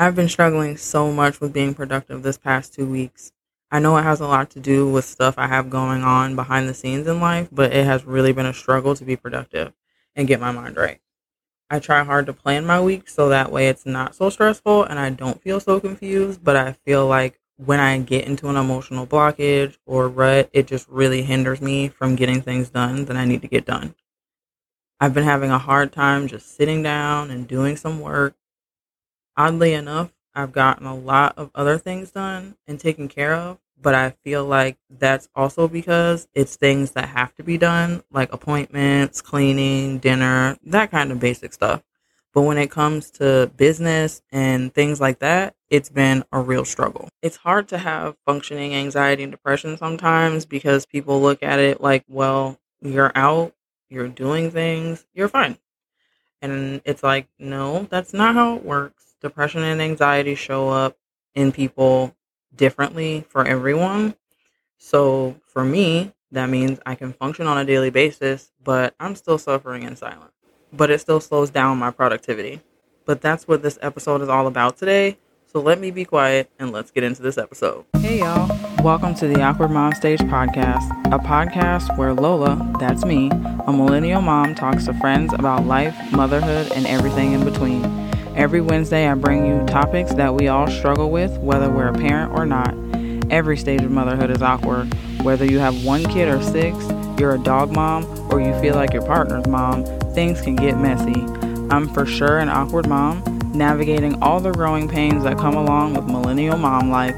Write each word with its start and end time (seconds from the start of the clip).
I've 0.00 0.14
been 0.14 0.28
struggling 0.28 0.76
so 0.76 1.10
much 1.10 1.40
with 1.40 1.52
being 1.52 1.74
productive 1.74 2.22
this 2.22 2.38
past 2.38 2.72
two 2.72 2.86
weeks. 2.86 3.32
I 3.68 3.80
know 3.80 3.96
it 3.96 4.04
has 4.04 4.20
a 4.20 4.28
lot 4.28 4.48
to 4.50 4.60
do 4.60 4.88
with 4.88 5.04
stuff 5.04 5.34
I 5.36 5.48
have 5.48 5.70
going 5.70 6.04
on 6.04 6.36
behind 6.36 6.68
the 6.68 6.74
scenes 6.74 7.08
in 7.08 7.18
life, 7.18 7.48
but 7.50 7.72
it 7.72 7.84
has 7.84 8.04
really 8.04 8.32
been 8.32 8.46
a 8.46 8.54
struggle 8.54 8.94
to 8.94 9.04
be 9.04 9.16
productive 9.16 9.72
and 10.14 10.28
get 10.28 10.38
my 10.38 10.52
mind 10.52 10.76
right. 10.76 11.00
I 11.68 11.80
try 11.80 12.04
hard 12.04 12.26
to 12.26 12.32
plan 12.32 12.64
my 12.64 12.80
week 12.80 13.08
so 13.08 13.28
that 13.28 13.50
way 13.50 13.66
it's 13.66 13.84
not 13.84 14.14
so 14.14 14.30
stressful 14.30 14.84
and 14.84 15.00
I 15.00 15.10
don't 15.10 15.42
feel 15.42 15.58
so 15.58 15.80
confused, 15.80 16.44
but 16.44 16.54
I 16.54 16.74
feel 16.84 17.08
like 17.08 17.40
when 17.56 17.80
I 17.80 17.98
get 17.98 18.24
into 18.24 18.48
an 18.48 18.56
emotional 18.56 19.04
blockage 19.04 19.78
or 19.84 20.08
rut, 20.08 20.48
it 20.52 20.68
just 20.68 20.88
really 20.88 21.22
hinders 21.22 21.60
me 21.60 21.88
from 21.88 22.14
getting 22.14 22.40
things 22.40 22.70
done 22.70 23.06
that 23.06 23.16
I 23.16 23.24
need 23.24 23.42
to 23.42 23.48
get 23.48 23.66
done. 23.66 23.96
I've 25.00 25.12
been 25.12 25.24
having 25.24 25.50
a 25.50 25.58
hard 25.58 25.92
time 25.92 26.28
just 26.28 26.56
sitting 26.56 26.84
down 26.84 27.32
and 27.32 27.48
doing 27.48 27.76
some 27.76 27.98
work. 27.98 28.36
Oddly 29.38 29.72
enough, 29.72 30.10
I've 30.34 30.50
gotten 30.50 30.84
a 30.84 30.96
lot 30.96 31.38
of 31.38 31.52
other 31.54 31.78
things 31.78 32.10
done 32.10 32.56
and 32.66 32.80
taken 32.80 33.06
care 33.06 33.34
of, 33.34 33.58
but 33.80 33.94
I 33.94 34.10
feel 34.24 34.44
like 34.44 34.78
that's 34.90 35.28
also 35.32 35.68
because 35.68 36.26
it's 36.34 36.56
things 36.56 36.90
that 36.92 37.10
have 37.10 37.32
to 37.36 37.44
be 37.44 37.56
done, 37.56 38.02
like 38.10 38.32
appointments, 38.32 39.22
cleaning, 39.22 39.98
dinner, 39.98 40.58
that 40.64 40.90
kind 40.90 41.12
of 41.12 41.20
basic 41.20 41.52
stuff. 41.52 41.84
But 42.34 42.42
when 42.42 42.58
it 42.58 42.72
comes 42.72 43.12
to 43.12 43.48
business 43.56 44.22
and 44.32 44.74
things 44.74 45.00
like 45.00 45.20
that, 45.20 45.54
it's 45.70 45.88
been 45.88 46.24
a 46.32 46.40
real 46.40 46.64
struggle. 46.64 47.08
It's 47.22 47.36
hard 47.36 47.68
to 47.68 47.78
have 47.78 48.16
functioning 48.26 48.74
anxiety 48.74 49.22
and 49.22 49.30
depression 49.30 49.76
sometimes 49.76 50.46
because 50.46 50.84
people 50.84 51.22
look 51.22 51.44
at 51.44 51.60
it 51.60 51.80
like, 51.80 52.04
well, 52.08 52.58
you're 52.82 53.12
out, 53.14 53.54
you're 53.88 54.08
doing 54.08 54.50
things, 54.50 55.06
you're 55.14 55.28
fine. 55.28 55.58
And 56.42 56.80
it's 56.84 57.02
like, 57.04 57.28
no, 57.38 57.86
that's 57.90 58.12
not 58.12 58.34
how 58.34 58.56
it 58.56 58.64
works 58.64 58.97
depression 59.20 59.62
and 59.62 59.80
anxiety 59.80 60.34
show 60.34 60.68
up 60.68 60.96
in 61.34 61.52
people 61.52 62.14
differently 62.54 63.24
for 63.28 63.46
everyone. 63.46 64.14
So 64.78 65.36
for 65.46 65.64
me, 65.64 66.12
that 66.30 66.48
means 66.48 66.78
I 66.86 66.94
can 66.94 67.12
function 67.12 67.46
on 67.46 67.58
a 67.58 67.64
daily 67.64 67.90
basis, 67.90 68.52
but 68.62 68.94
I'm 69.00 69.16
still 69.16 69.38
suffering 69.38 69.82
in 69.82 69.96
silence. 69.96 70.32
But 70.72 70.90
it 70.90 71.00
still 71.00 71.20
slows 71.20 71.50
down 71.50 71.78
my 71.78 71.90
productivity. 71.90 72.60
But 73.06 73.20
that's 73.20 73.48
what 73.48 73.62
this 73.62 73.78
episode 73.80 74.20
is 74.20 74.28
all 74.28 74.46
about 74.46 74.76
today. 74.76 75.16
So 75.50 75.60
let 75.60 75.80
me 75.80 75.90
be 75.90 76.04
quiet 76.04 76.50
and 76.58 76.72
let's 76.72 76.90
get 76.90 77.04
into 77.04 77.22
this 77.22 77.38
episode. 77.38 77.86
Hey 77.96 78.18
y'all, 78.18 78.48
welcome 78.84 79.14
to 79.14 79.26
the 79.26 79.40
Awkward 79.40 79.70
Mom 79.70 79.94
Stage 79.94 80.20
podcast, 80.20 80.90
a 81.06 81.18
podcast 81.18 81.96
where 81.96 82.12
Lola, 82.12 82.70
that's 82.78 83.06
me, 83.06 83.30
a 83.66 83.72
millennial 83.72 84.20
mom, 84.20 84.54
talks 84.54 84.84
to 84.84 84.94
friends 84.94 85.32
about 85.32 85.64
life, 85.64 85.96
motherhood, 86.12 86.70
and 86.72 86.86
everything 86.86 87.32
in 87.32 87.44
between. 87.44 88.07
Every 88.34 88.60
Wednesday, 88.60 89.08
I 89.08 89.14
bring 89.14 89.46
you 89.46 89.66
topics 89.66 90.14
that 90.14 90.34
we 90.34 90.48
all 90.48 90.68
struggle 90.68 91.10
with, 91.10 91.36
whether 91.38 91.70
we're 91.70 91.88
a 91.88 91.94
parent 91.94 92.32
or 92.32 92.46
not. 92.46 92.74
Every 93.30 93.56
stage 93.56 93.82
of 93.82 93.90
motherhood 93.90 94.30
is 94.30 94.42
awkward. 94.42 94.92
Whether 95.22 95.44
you 95.44 95.58
have 95.58 95.84
one 95.84 96.04
kid 96.04 96.28
or 96.28 96.42
six, 96.42 96.76
you're 97.18 97.34
a 97.34 97.38
dog 97.38 97.72
mom, 97.72 98.06
or 98.32 98.40
you 98.40 98.58
feel 98.60 98.74
like 98.74 98.92
your 98.92 99.04
partner's 99.04 99.46
mom, 99.46 99.84
things 100.14 100.40
can 100.40 100.56
get 100.56 100.78
messy. 100.78 101.20
I'm 101.70 101.88
for 101.92 102.06
sure 102.06 102.38
an 102.38 102.48
awkward 102.48 102.88
mom, 102.88 103.22
navigating 103.52 104.22
all 104.22 104.40
the 104.40 104.52
growing 104.52 104.88
pains 104.88 105.24
that 105.24 105.36
come 105.36 105.56
along 105.56 105.94
with 105.94 106.06
millennial 106.06 106.56
mom 106.56 106.90
life. 106.90 107.16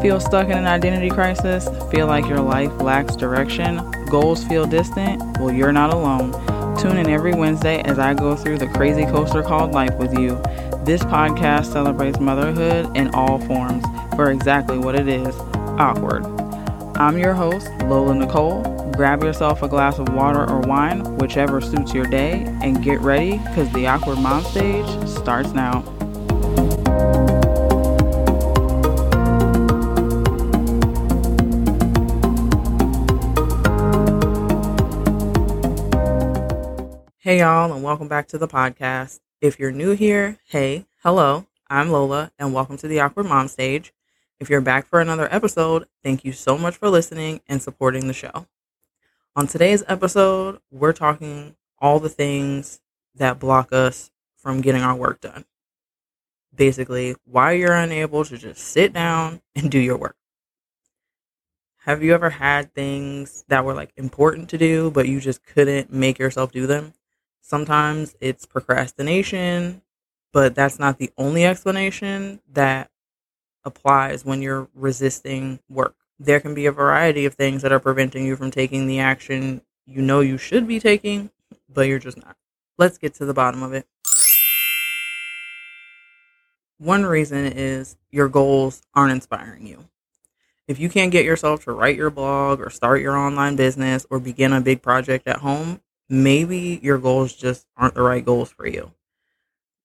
Feel 0.00 0.20
stuck 0.20 0.46
in 0.46 0.56
an 0.56 0.66
identity 0.66 1.10
crisis? 1.10 1.68
Feel 1.90 2.06
like 2.06 2.26
your 2.26 2.40
life 2.40 2.72
lacks 2.80 3.16
direction? 3.16 3.90
Goals 4.06 4.44
feel 4.44 4.66
distant? 4.66 5.20
Well, 5.38 5.52
you're 5.52 5.72
not 5.72 5.92
alone. 5.92 6.32
Tune 6.80 6.96
in 6.96 7.10
every 7.10 7.34
Wednesday 7.34 7.82
as 7.82 7.98
I 7.98 8.14
go 8.14 8.34
through 8.34 8.56
the 8.56 8.66
crazy 8.68 9.04
coaster 9.04 9.42
called 9.42 9.72
life 9.72 9.94
with 9.98 10.18
you. 10.18 10.40
This 10.82 11.02
podcast 11.02 11.70
celebrates 11.70 12.18
motherhood 12.18 12.96
in 12.96 13.14
all 13.14 13.38
forms 13.38 13.84
for 14.16 14.30
exactly 14.30 14.78
what 14.78 14.94
it 14.94 15.06
is 15.06 15.36
awkward. 15.78 16.24
I'm 16.96 17.18
your 17.18 17.34
host, 17.34 17.68
Lola 17.82 18.14
Nicole. 18.14 18.62
Grab 18.96 19.22
yourself 19.22 19.62
a 19.62 19.68
glass 19.68 19.98
of 19.98 20.08
water 20.14 20.48
or 20.48 20.60
wine, 20.60 21.18
whichever 21.18 21.60
suits 21.60 21.92
your 21.92 22.06
day, 22.06 22.44
and 22.62 22.82
get 22.82 22.98
ready 23.00 23.36
because 23.36 23.70
the 23.72 23.86
Awkward 23.86 24.18
Mom 24.18 24.42
stage 24.42 24.86
starts 25.06 25.52
now. 25.52 25.84
Hey, 37.30 37.38
y'all, 37.38 37.72
and 37.72 37.84
welcome 37.84 38.08
back 38.08 38.26
to 38.26 38.38
the 38.38 38.48
podcast. 38.48 39.20
If 39.40 39.60
you're 39.60 39.70
new 39.70 39.92
here, 39.92 40.38
hey, 40.48 40.86
hello, 41.04 41.46
I'm 41.68 41.92
Lola, 41.92 42.32
and 42.40 42.52
welcome 42.52 42.76
to 42.78 42.88
the 42.88 42.98
Awkward 42.98 43.26
Mom 43.26 43.46
Stage. 43.46 43.94
If 44.40 44.50
you're 44.50 44.60
back 44.60 44.84
for 44.84 45.00
another 45.00 45.32
episode, 45.32 45.86
thank 46.02 46.24
you 46.24 46.32
so 46.32 46.58
much 46.58 46.76
for 46.76 46.90
listening 46.90 47.40
and 47.46 47.62
supporting 47.62 48.08
the 48.08 48.12
show. 48.12 48.48
On 49.36 49.46
today's 49.46 49.84
episode, 49.86 50.58
we're 50.72 50.92
talking 50.92 51.54
all 51.78 52.00
the 52.00 52.08
things 52.08 52.80
that 53.14 53.38
block 53.38 53.72
us 53.72 54.10
from 54.36 54.60
getting 54.60 54.82
our 54.82 54.96
work 54.96 55.20
done. 55.20 55.44
Basically, 56.52 57.14
why 57.26 57.52
you're 57.52 57.76
unable 57.76 58.24
to 58.24 58.36
just 58.36 58.60
sit 58.60 58.92
down 58.92 59.40
and 59.54 59.70
do 59.70 59.78
your 59.78 59.98
work. 59.98 60.16
Have 61.84 62.02
you 62.02 62.12
ever 62.12 62.30
had 62.30 62.74
things 62.74 63.44
that 63.46 63.64
were 63.64 63.74
like 63.74 63.92
important 63.96 64.48
to 64.48 64.58
do, 64.58 64.90
but 64.90 65.06
you 65.06 65.20
just 65.20 65.46
couldn't 65.46 65.92
make 65.92 66.18
yourself 66.18 66.50
do 66.50 66.66
them? 66.66 66.92
Sometimes 67.50 68.14
it's 68.20 68.46
procrastination, 68.46 69.82
but 70.32 70.54
that's 70.54 70.78
not 70.78 70.98
the 70.98 71.10
only 71.18 71.44
explanation 71.44 72.40
that 72.52 72.92
applies 73.64 74.24
when 74.24 74.40
you're 74.40 74.68
resisting 74.72 75.58
work. 75.68 75.96
There 76.20 76.38
can 76.38 76.54
be 76.54 76.66
a 76.66 76.70
variety 76.70 77.24
of 77.26 77.34
things 77.34 77.62
that 77.62 77.72
are 77.72 77.80
preventing 77.80 78.24
you 78.24 78.36
from 78.36 78.52
taking 78.52 78.86
the 78.86 79.00
action 79.00 79.62
you 79.84 80.00
know 80.00 80.20
you 80.20 80.38
should 80.38 80.68
be 80.68 80.78
taking, 80.78 81.32
but 81.68 81.88
you're 81.88 81.98
just 81.98 82.24
not. 82.24 82.36
Let's 82.78 82.98
get 82.98 83.14
to 83.14 83.24
the 83.24 83.34
bottom 83.34 83.64
of 83.64 83.72
it. 83.72 83.84
One 86.78 87.04
reason 87.04 87.46
is 87.46 87.96
your 88.12 88.28
goals 88.28 88.80
aren't 88.94 89.10
inspiring 89.10 89.66
you. 89.66 89.86
If 90.68 90.78
you 90.78 90.88
can't 90.88 91.10
get 91.10 91.24
yourself 91.24 91.64
to 91.64 91.72
write 91.72 91.96
your 91.96 92.10
blog 92.10 92.60
or 92.60 92.70
start 92.70 93.00
your 93.00 93.16
online 93.16 93.56
business 93.56 94.06
or 94.08 94.20
begin 94.20 94.52
a 94.52 94.60
big 94.60 94.82
project 94.82 95.26
at 95.26 95.38
home, 95.38 95.80
maybe 96.10 96.80
your 96.82 96.98
goals 96.98 97.34
just 97.34 97.66
aren't 97.76 97.94
the 97.94 98.02
right 98.02 98.24
goals 98.24 98.50
for 98.50 98.66
you. 98.66 98.92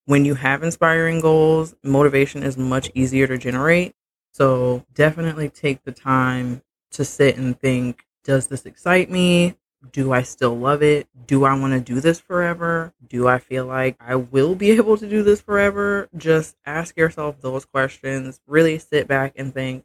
When 0.06 0.24
you 0.24 0.34
have 0.34 0.62
inspiring 0.62 1.20
goals, 1.20 1.74
motivation 1.82 2.42
is 2.42 2.58
much 2.58 2.90
easier 2.94 3.26
to 3.26 3.38
generate. 3.38 3.94
So 4.32 4.84
definitely 4.94 5.48
take 5.48 5.84
the 5.84 5.92
time 5.92 6.62
to 6.92 7.04
sit 7.04 7.36
and 7.38 7.58
think 7.58 8.04
Does 8.24 8.48
this 8.48 8.66
excite 8.66 9.10
me? 9.10 9.56
Do 9.92 10.12
I 10.12 10.22
still 10.22 10.56
love 10.58 10.82
it? 10.82 11.06
Do 11.26 11.44
I 11.44 11.58
want 11.58 11.72
to 11.74 11.80
do 11.80 12.00
this 12.00 12.18
forever? 12.20 12.92
Do 13.06 13.28
I 13.28 13.38
feel 13.38 13.66
like 13.66 13.96
I 14.00 14.16
will 14.16 14.56
be 14.56 14.70
able 14.78 14.96
to 14.96 15.08
do 15.08 15.22
this 15.22 15.40
forever? 15.40 16.08
Just 16.16 16.56
ask 16.66 16.96
yourself 16.96 17.40
those 17.40 17.64
questions. 17.64 18.40
Really 18.46 18.78
sit 18.78 19.06
back 19.08 19.34
and 19.36 19.54
think, 19.54 19.84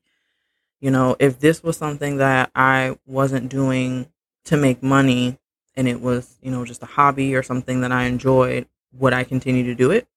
you 0.80 0.92
know, 0.92 1.16
if 1.20 1.40
this 1.40 1.64
was 1.64 1.78
something 1.78 2.18
that 2.18 2.52
I 2.56 2.98
wasn't 3.06 3.50
doing 3.50 4.08
to 4.46 4.58
make 4.58 4.82
money, 4.84 5.38
and 5.76 5.88
it 5.88 6.02
was, 6.02 6.38
you 6.42 6.52
know, 6.52 6.66
just 6.66 6.84
a 6.84 6.88
hobby 6.88 7.36
or 7.36 7.44
something 7.44 7.82
that 7.82 7.92
I 7.92 8.04
enjoyed, 8.04 8.68
would 8.94 9.14
I 9.14 9.24
continue 9.24 9.64
to 9.64 9.76
do 9.76 9.92
it? 9.92 10.08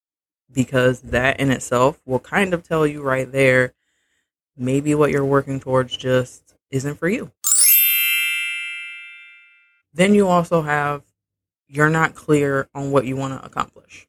Because 0.52 1.00
that 1.02 1.40
in 1.40 1.50
itself 1.50 2.00
will 2.04 2.20
kind 2.20 2.54
of 2.54 2.62
tell 2.62 2.86
you 2.86 3.02
right 3.02 3.30
there 3.30 3.74
maybe 4.56 4.94
what 4.94 5.10
you're 5.10 5.24
working 5.24 5.58
towards 5.58 5.96
just 5.96 6.54
isn't 6.70 6.96
for 6.96 7.08
you. 7.08 7.30
Then 9.92 10.14
you 10.14 10.28
also 10.28 10.62
have 10.62 11.02
you're 11.68 11.90
not 11.90 12.14
clear 12.14 12.68
on 12.74 12.90
what 12.90 13.06
you 13.06 13.16
want 13.16 13.40
to 13.40 13.44
accomplish. 13.44 14.06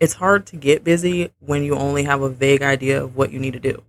It's 0.00 0.14
hard 0.14 0.46
to 0.46 0.56
get 0.56 0.82
busy 0.82 1.30
when 1.40 1.62
you 1.62 1.74
only 1.74 2.04
have 2.04 2.22
a 2.22 2.28
vague 2.28 2.62
idea 2.62 3.04
of 3.04 3.16
what 3.16 3.32
you 3.32 3.38
need 3.38 3.52
to 3.52 3.60
do. 3.60 3.82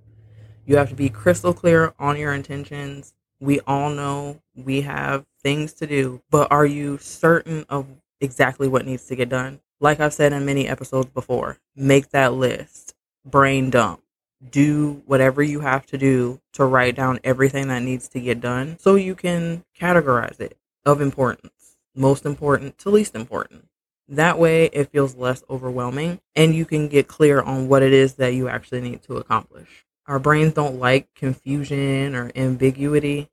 You 0.65 0.77
have 0.77 0.89
to 0.89 0.95
be 0.95 1.09
crystal 1.09 1.53
clear 1.53 1.93
on 1.97 2.17
your 2.17 2.33
intentions 2.33 3.13
we 3.41 3.59
all 3.61 3.89
know 3.89 4.39
we 4.55 4.81
have 4.81 5.25
things 5.41 5.73
to 5.73 5.87
do, 5.87 6.21
but 6.29 6.51
are 6.51 6.65
you 6.65 6.97
certain 6.97 7.65
of 7.69 7.87
exactly 8.19 8.67
what 8.67 8.85
needs 8.85 9.05
to 9.07 9.15
get 9.15 9.29
done? 9.29 9.59
Like 9.79 9.99
I've 9.99 10.13
said 10.13 10.33
in 10.33 10.45
many 10.45 10.67
episodes 10.67 11.09
before, 11.09 11.57
make 11.75 12.09
that 12.09 12.33
list, 12.33 12.93
brain 13.25 13.69
dump, 13.69 14.01
do 14.49 15.01
whatever 15.05 15.43
you 15.43 15.61
have 15.61 15.85
to 15.87 15.97
do 15.97 16.39
to 16.53 16.65
write 16.65 16.95
down 16.95 17.19
everything 17.23 17.67
that 17.67 17.83
needs 17.83 18.07
to 18.09 18.19
get 18.19 18.41
done 18.41 18.77
so 18.79 18.95
you 18.95 19.15
can 19.15 19.63
categorize 19.79 20.39
it 20.39 20.57
of 20.85 21.01
importance, 21.01 21.77
most 21.95 22.25
important 22.25 22.77
to 22.79 22.89
least 22.89 23.15
important. 23.15 23.67
That 24.07 24.37
way, 24.37 24.65
it 24.65 24.91
feels 24.91 25.15
less 25.15 25.43
overwhelming 25.49 26.19
and 26.35 26.53
you 26.53 26.65
can 26.65 26.87
get 26.87 27.07
clear 27.07 27.41
on 27.41 27.67
what 27.67 27.83
it 27.83 27.93
is 27.93 28.15
that 28.15 28.33
you 28.33 28.49
actually 28.49 28.81
need 28.81 29.01
to 29.03 29.17
accomplish. 29.17 29.85
Our 30.07 30.19
brains 30.19 30.53
don't 30.53 30.79
like 30.79 31.13
confusion 31.15 32.15
or 32.15 32.31
ambiguity. 32.35 33.29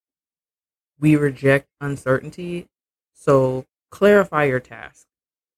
We 1.01 1.17
reject 1.17 1.69
uncertainty. 1.81 2.69
So 3.15 3.67
clarify 3.91 4.45
your 4.45 4.61
task. 4.61 5.07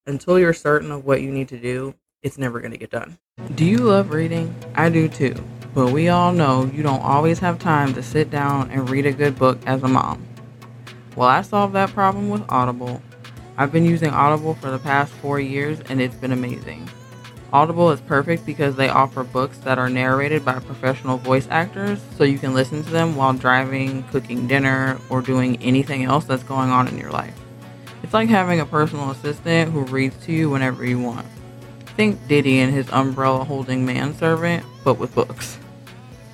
Until 0.05 0.39
you're 0.39 0.53
certain 0.53 0.91
of 0.91 1.05
what 1.05 1.21
you 1.21 1.31
need 1.31 1.47
to 1.49 1.57
do, 1.57 1.95
it's 2.21 2.37
never 2.37 2.59
going 2.59 2.71
to 2.71 2.77
get 2.77 2.91
done. 2.91 3.17
Do 3.55 3.65
you 3.65 3.77
love 3.77 4.11
reading? 4.11 4.53
I 4.75 4.89
do 4.89 5.07
too. 5.07 5.35
But 5.73 5.91
we 5.91 6.09
all 6.09 6.33
know 6.33 6.69
you 6.73 6.83
don't 6.83 7.01
always 7.01 7.39
have 7.39 7.57
time 7.57 7.93
to 7.93 8.03
sit 8.03 8.29
down 8.29 8.69
and 8.71 8.89
read 8.89 9.05
a 9.05 9.13
good 9.13 9.37
book 9.37 9.57
as 9.65 9.81
a 9.83 9.87
mom. 9.87 10.25
Well, 11.15 11.29
I 11.29 11.41
solved 11.41 11.73
that 11.75 11.91
problem 11.91 12.29
with 12.29 12.43
Audible. 12.49 13.01
I've 13.57 13.71
been 13.71 13.85
using 13.85 14.09
Audible 14.09 14.55
for 14.55 14.69
the 14.69 14.79
past 14.79 15.11
four 15.13 15.39
years 15.39 15.79
and 15.89 16.01
it's 16.01 16.15
been 16.15 16.31
amazing. 16.31 16.89
Audible 17.53 17.91
is 17.91 17.99
perfect 17.99 18.45
because 18.45 18.77
they 18.77 18.87
offer 18.87 19.25
books 19.25 19.57
that 19.59 19.77
are 19.77 19.89
narrated 19.89 20.45
by 20.45 20.57
professional 20.59 21.17
voice 21.17 21.47
actors 21.49 21.99
so 22.15 22.23
you 22.23 22.39
can 22.39 22.53
listen 22.53 22.81
to 22.81 22.89
them 22.89 23.17
while 23.17 23.33
driving, 23.33 24.03
cooking 24.03 24.47
dinner, 24.47 24.97
or 25.09 25.21
doing 25.21 25.61
anything 25.61 26.05
else 26.05 26.23
that's 26.23 26.43
going 26.43 26.69
on 26.69 26.87
in 26.87 26.97
your 26.97 27.11
life. 27.11 27.37
It's 28.03 28.13
like 28.13 28.29
having 28.29 28.61
a 28.61 28.65
personal 28.65 29.11
assistant 29.11 29.73
who 29.73 29.81
reads 29.81 30.15
to 30.25 30.31
you 30.31 30.49
whenever 30.49 30.85
you 30.85 30.99
want. 30.99 31.27
Think 31.97 32.25
Diddy 32.29 32.59
and 32.59 32.73
his 32.73 32.89
umbrella 32.89 33.43
holding 33.43 33.85
manservant, 33.85 34.65
but 34.85 34.97
with 34.97 35.13
books. 35.13 35.57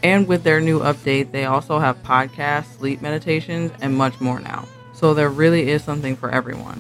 And 0.03 0.27
with 0.27 0.43
their 0.43 0.61
new 0.61 0.81
update, 0.81 1.31
they 1.31 1.45
also 1.45 1.79
have 1.79 2.03
podcasts, 2.03 2.77
sleep 2.77 3.01
meditations, 3.01 3.71
and 3.81 3.97
much 3.97 4.21
more 4.21 4.39
now. 4.39 4.67
So 4.93 5.15
there 5.15 5.29
really 5.29 5.71
is 5.71 5.83
something 5.83 6.15
for 6.15 6.29
everyone. 6.29 6.79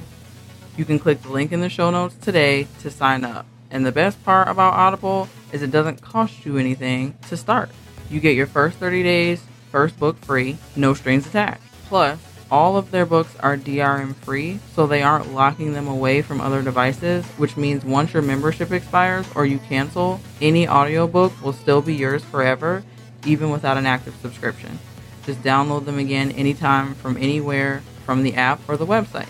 You 0.77 0.85
can 0.85 0.99
click 0.99 1.23
the 1.23 1.29
link 1.29 1.51
in 1.51 1.61
the 1.61 1.69
show 1.69 1.89
notes 1.89 2.15
today 2.15 2.67
to 2.81 2.91
sign 2.91 3.25
up. 3.25 3.47
And 3.71 3.85
the 3.85 3.91
best 3.91 4.23
part 4.23 4.47
about 4.47 4.73
Audible 4.73 5.27
is 5.51 5.61
it 5.61 5.71
doesn't 5.71 6.01
cost 6.01 6.45
you 6.45 6.57
anything 6.57 7.15
to 7.29 7.37
start. 7.37 7.69
You 8.09 8.19
get 8.19 8.35
your 8.35 8.47
first 8.47 8.77
30 8.77 9.03
days, 9.03 9.43
first 9.71 9.99
book 9.99 10.17
free, 10.23 10.57
no 10.75 10.93
strings 10.93 11.27
attached. 11.27 11.61
Plus, 11.87 12.19
all 12.49 12.77
of 12.77 12.91
their 12.91 13.05
books 13.05 13.35
are 13.41 13.57
DRM 13.57 14.15
free, 14.15 14.59
so 14.73 14.87
they 14.87 15.03
aren't 15.03 15.33
locking 15.33 15.73
them 15.73 15.87
away 15.87 16.21
from 16.21 16.39
other 16.39 16.61
devices, 16.61 17.25
which 17.37 17.57
means 17.57 17.83
once 17.83 18.13
your 18.13 18.23
membership 18.23 18.71
expires 18.71 19.25
or 19.35 19.45
you 19.45 19.59
cancel, 19.59 20.21
any 20.41 20.67
audiobook 20.67 21.33
will 21.43 21.51
still 21.51 21.81
be 21.81 21.93
yours 21.93 22.23
forever, 22.23 22.83
even 23.25 23.49
without 23.49 23.77
an 23.77 23.85
active 23.85 24.15
subscription. 24.21 24.79
Just 25.25 25.43
download 25.43 25.83
them 25.83 25.99
again 25.99 26.31
anytime 26.31 26.95
from 26.95 27.17
anywhere 27.17 27.81
from 28.05 28.23
the 28.23 28.35
app 28.35 28.61
or 28.69 28.77
the 28.77 28.85
website. 28.85 29.27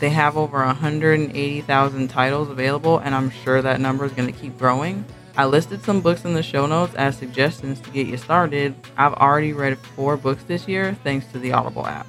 They 0.00 0.10
have 0.10 0.36
over 0.36 0.58
180,000 0.58 2.08
titles 2.08 2.50
available, 2.50 2.98
and 2.98 3.16
I'm 3.16 3.30
sure 3.30 3.60
that 3.60 3.80
number 3.80 4.04
is 4.04 4.12
going 4.12 4.32
to 4.32 4.38
keep 4.38 4.56
growing. 4.56 5.04
I 5.36 5.46
listed 5.46 5.82
some 5.82 6.00
books 6.00 6.24
in 6.24 6.34
the 6.34 6.42
show 6.42 6.66
notes 6.66 6.94
as 6.94 7.16
suggestions 7.16 7.80
to 7.80 7.90
get 7.90 8.06
you 8.06 8.16
started. 8.16 8.76
I've 8.96 9.14
already 9.14 9.52
read 9.52 9.76
four 9.78 10.16
books 10.16 10.44
this 10.44 10.68
year 10.68 10.96
thanks 11.02 11.26
to 11.32 11.40
the 11.40 11.52
Audible 11.52 11.84
app. 11.84 12.06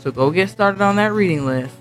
So 0.00 0.10
go 0.10 0.30
get 0.30 0.48
started 0.48 0.80
on 0.80 0.96
that 0.96 1.12
reading 1.12 1.44
list, 1.44 1.76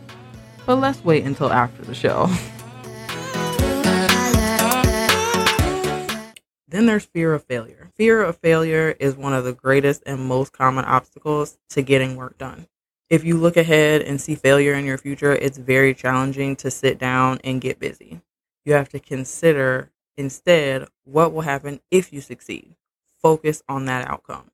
but 0.65 0.75
let's 0.75 1.03
wait 1.03 1.23
until 1.23 1.53
after 1.53 1.83
the 1.83 1.95
show. 1.95 2.27
then 6.67 6.85
there's 6.85 7.05
fear 7.05 7.33
of 7.33 7.45
failure. 7.45 7.91
Fear 7.95 8.23
of 8.23 8.37
failure 8.37 8.93
is 8.99 9.15
one 9.15 9.33
of 9.33 9.45
the 9.45 9.53
greatest 9.53 10.03
and 10.05 10.25
most 10.25 10.51
common 10.51 10.83
obstacles 10.83 11.57
to 11.69 11.81
getting 11.81 12.17
work 12.17 12.37
done 12.37 12.67
if 13.13 13.23
you 13.23 13.37
look 13.37 13.57
ahead 13.57 14.01
and 14.01 14.19
see 14.19 14.33
failure 14.33 14.73
in 14.73 14.85
your 14.85 14.97
future, 14.97 15.33
it's 15.33 15.59
very 15.59 15.93
challenging 15.93 16.55
to 16.55 16.71
sit 16.71 16.97
down 16.97 17.39
and 17.43 17.61
get 17.61 17.77
busy. 17.77 18.19
You 18.65 18.73
have 18.73 18.89
to 18.89 18.99
consider 18.99 19.91
instead 20.17 20.87
what 21.03 21.31
will 21.31 21.43
happen 21.43 21.79
if 21.91 22.11
you 22.11 22.21
succeed. 22.21 22.73
Focus 23.21 23.61
on 23.69 23.85
that 23.85 24.09
outcome. 24.09 24.49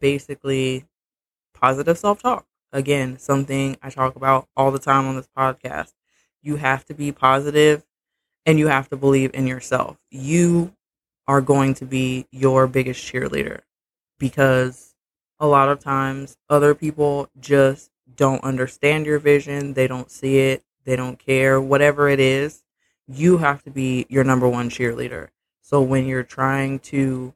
Basically, 0.00 0.86
positive 1.52 1.98
self 1.98 2.22
talk. 2.22 2.46
Again, 2.72 3.18
something 3.18 3.76
I 3.82 3.90
talk 3.90 4.16
about 4.16 4.48
all 4.56 4.70
the 4.70 4.78
time 4.78 5.06
on 5.06 5.16
this 5.16 5.28
podcast. 5.36 5.92
You 6.42 6.56
have 6.56 6.86
to 6.86 6.94
be 6.94 7.12
positive 7.12 7.84
and 8.46 8.58
you 8.58 8.68
have 8.68 8.88
to 8.88 8.96
believe 8.96 9.32
in 9.34 9.46
yourself. 9.46 9.98
You 10.10 10.72
are 11.26 11.42
going 11.42 11.74
to 11.74 11.84
be 11.84 12.26
your 12.32 12.66
biggest 12.66 13.04
cheerleader 13.04 13.60
because 14.18 14.94
a 15.38 15.46
lot 15.46 15.68
of 15.68 15.78
times 15.78 16.38
other 16.48 16.74
people 16.74 17.28
just 17.38 17.90
don't 18.16 18.42
understand 18.44 19.06
your 19.06 19.18
vision, 19.18 19.74
they 19.74 19.86
don't 19.86 20.10
see 20.10 20.38
it, 20.38 20.62
they 20.84 20.96
don't 20.96 21.18
care, 21.18 21.60
whatever 21.60 22.08
it 22.08 22.20
is, 22.20 22.62
you 23.06 23.38
have 23.38 23.62
to 23.64 23.70
be 23.70 24.06
your 24.08 24.24
number 24.24 24.48
one 24.48 24.70
cheerleader. 24.70 25.28
So 25.62 25.82
when 25.82 26.06
you're 26.06 26.22
trying 26.22 26.78
to 26.80 27.34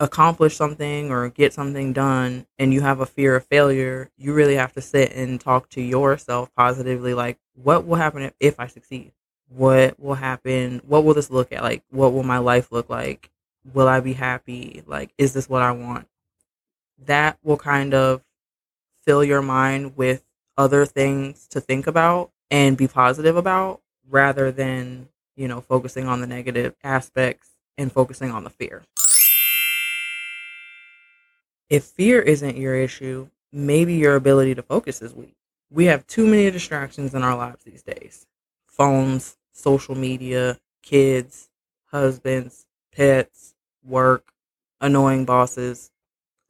accomplish 0.00 0.56
something 0.56 1.10
or 1.10 1.28
get 1.28 1.52
something 1.52 1.92
done 1.92 2.46
and 2.58 2.72
you 2.72 2.80
have 2.80 3.00
a 3.00 3.06
fear 3.06 3.36
of 3.36 3.46
failure, 3.46 4.10
you 4.16 4.32
really 4.32 4.54
have 4.54 4.72
to 4.74 4.80
sit 4.80 5.12
and 5.12 5.40
talk 5.40 5.68
to 5.70 5.80
yourself 5.80 6.50
positively 6.54 7.14
like 7.14 7.38
what 7.54 7.84
will 7.84 7.96
happen 7.96 8.30
if 8.38 8.60
I 8.60 8.68
succeed? 8.68 9.12
What 9.48 9.98
will 9.98 10.14
happen? 10.14 10.80
What 10.86 11.04
will 11.04 11.14
this 11.14 11.30
look 11.30 11.52
at 11.52 11.62
like? 11.62 11.82
What 11.90 12.12
will 12.12 12.22
my 12.22 12.38
life 12.38 12.70
look 12.70 12.88
like? 12.88 13.30
Will 13.72 13.88
I 13.88 14.00
be 14.00 14.12
happy? 14.12 14.82
Like 14.86 15.12
is 15.18 15.32
this 15.32 15.48
what 15.48 15.62
I 15.62 15.72
want? 15.72 16.06
That 17.06 17.38
will 17.42 17.56
kind 17.56 17.94
of 17.94 18.22
fill 19.08 19.24
your 19.24 19.40
mind 19.40 19.96
with 19.96 20.22
other 20.58 20.84
things 20.84 21.48
to 21.48 21.62
think 21.62 21.86
about 21.86 22.30
and 22.50 22.76
be 22.76 22.86
positive 22.86 23.38
about 23.38 23.80
rather 24.06 24.52
than, 24.52 25.08
you 25.34 25.48
know, 25.48 25.62
focusing 25.62 26.06
on 26.06 26.20
the 26.20 26.26
negative 26.26 26.74
aspects 26.84 27.48
and 27.78 27.90
focusing 27.90 28.30
on 28.30 28.44
the 28.44 28.50
fear. 28.50 28.82
If 31.70 31.84
fear 31.84 32.20
isn't 32.20 32.58
your 32.58 32.74
issue, 32.74 33.30
maybe 33.50 33.94
your 33.94 34.14
ability 34.14 34.54
to 34.56 34.62
focus 34.62 35.00
is 35.00 35.14
weak. 35.14 35.36
We 35.70 35.86
have 35.86 36.06
too 36.06 36.26
many 36.26 36.50
distractions 36.50 37.14
in 37.14 37.22
our 37.22 37.34
lives 37.34 37.64
these 37.64 37.82
days 37.82 38.26
phones, 38.66 39.38
social 39.52 39.94
media, 39.94 40.58
kids, 40.82 41.48
husbands, 41.86 42.66
pets, 42.94 43.54
work, 43.82 44.32
annoying 44.82 45.24
bosses, 45.24 45.92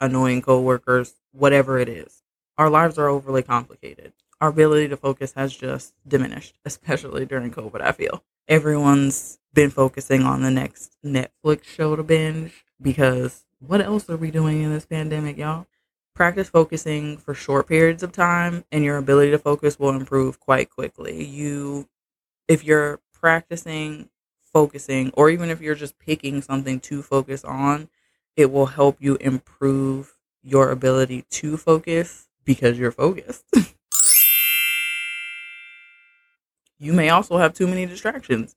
annoying 0.00 0.42
coworkers, 0.42 1.14
whatever 1.30 1.78
it 1.78 1.88
is 1.88 2.24
our 2.58 2.68
lives 2.68 2.98
are 2.98 3.08
overly 3.08 3.42
complicated. 3.42 4.12
Our 4.40 4.48
ability 4.48 4.88
to 4.88 4.96
focus 4.96 5.32
has 5.34 5.56
just 5.56 5.94
diminished, 6.06 6.58
especially 6.64 7.24
during 7.24 7.50
COVID, 7.52 7.80
I 7.80 7.92
feel. 7.92 8.22
Everyone's 8.48 9.38
been 9.54 9.70
focusing 9.70 10.22
on 10.22 10.42
the 10.42 10.50
next 10.50 10.96
Netflix 11.04 11.64
show 11.64 11.96
to 11.96 12.02
binge 12.02 12.64
because 12.80 13.44
what 13.60 13.80
else 13.80 14.08
are 14.10 14.16
we 14.16 14.30
doing 14.30 14.62
in 14.62 14.72
this 14.72 14.86
pandemic, 14.86 15.36
y'all? 15.36 15.66
Practice 16.14 16.48
focusing 16.48 17.16
for 17.16 17.34
short 17.34 17.68
periods 17.68 18.02
of 18.02 18.12
time 18.12 18.64
and 18.72 18.84
your 18.84 18.96
ability 18.96 19.30
to 19.30 19.38
focus 19.38 19.78
will 19.78 19.90
improve 19.90 20.40
quite 20.40 20.70
quickly. 20.70 21.24
You 21.24 21.88
if 22.48 22.64
you're 22.64 23.00
practicing 23.12 24.08
focusing 24.42 25.10
or 25.14 25.30
even 25.30 25.50
if 25.50 25.60
you're 25.60 25.74
just 25.74 25.98
picking 25.98 26.42
something 26.42 26.80
to 26.80 27.02
focus 27.02 27.44
on, 27.44 27.88
it 28.36 28.50
will 28.50 28.66
help 28.66 28.96
you 29.00 29.16
improve 29.16 30.16
your 30.42 30.70
ability 30.70 31.24
to 31.30 31.56
focus 31.56 32.27
because 32.48 32.78
you're 32.78 32.90
focused. 32.90 33.44
you 36.78 36.94
may 36.94 37.10
also 37.10 37.36
have 37.36 37.52
too 37.52 37.66
many 37.66 37.84
distractions. 37.84 38.56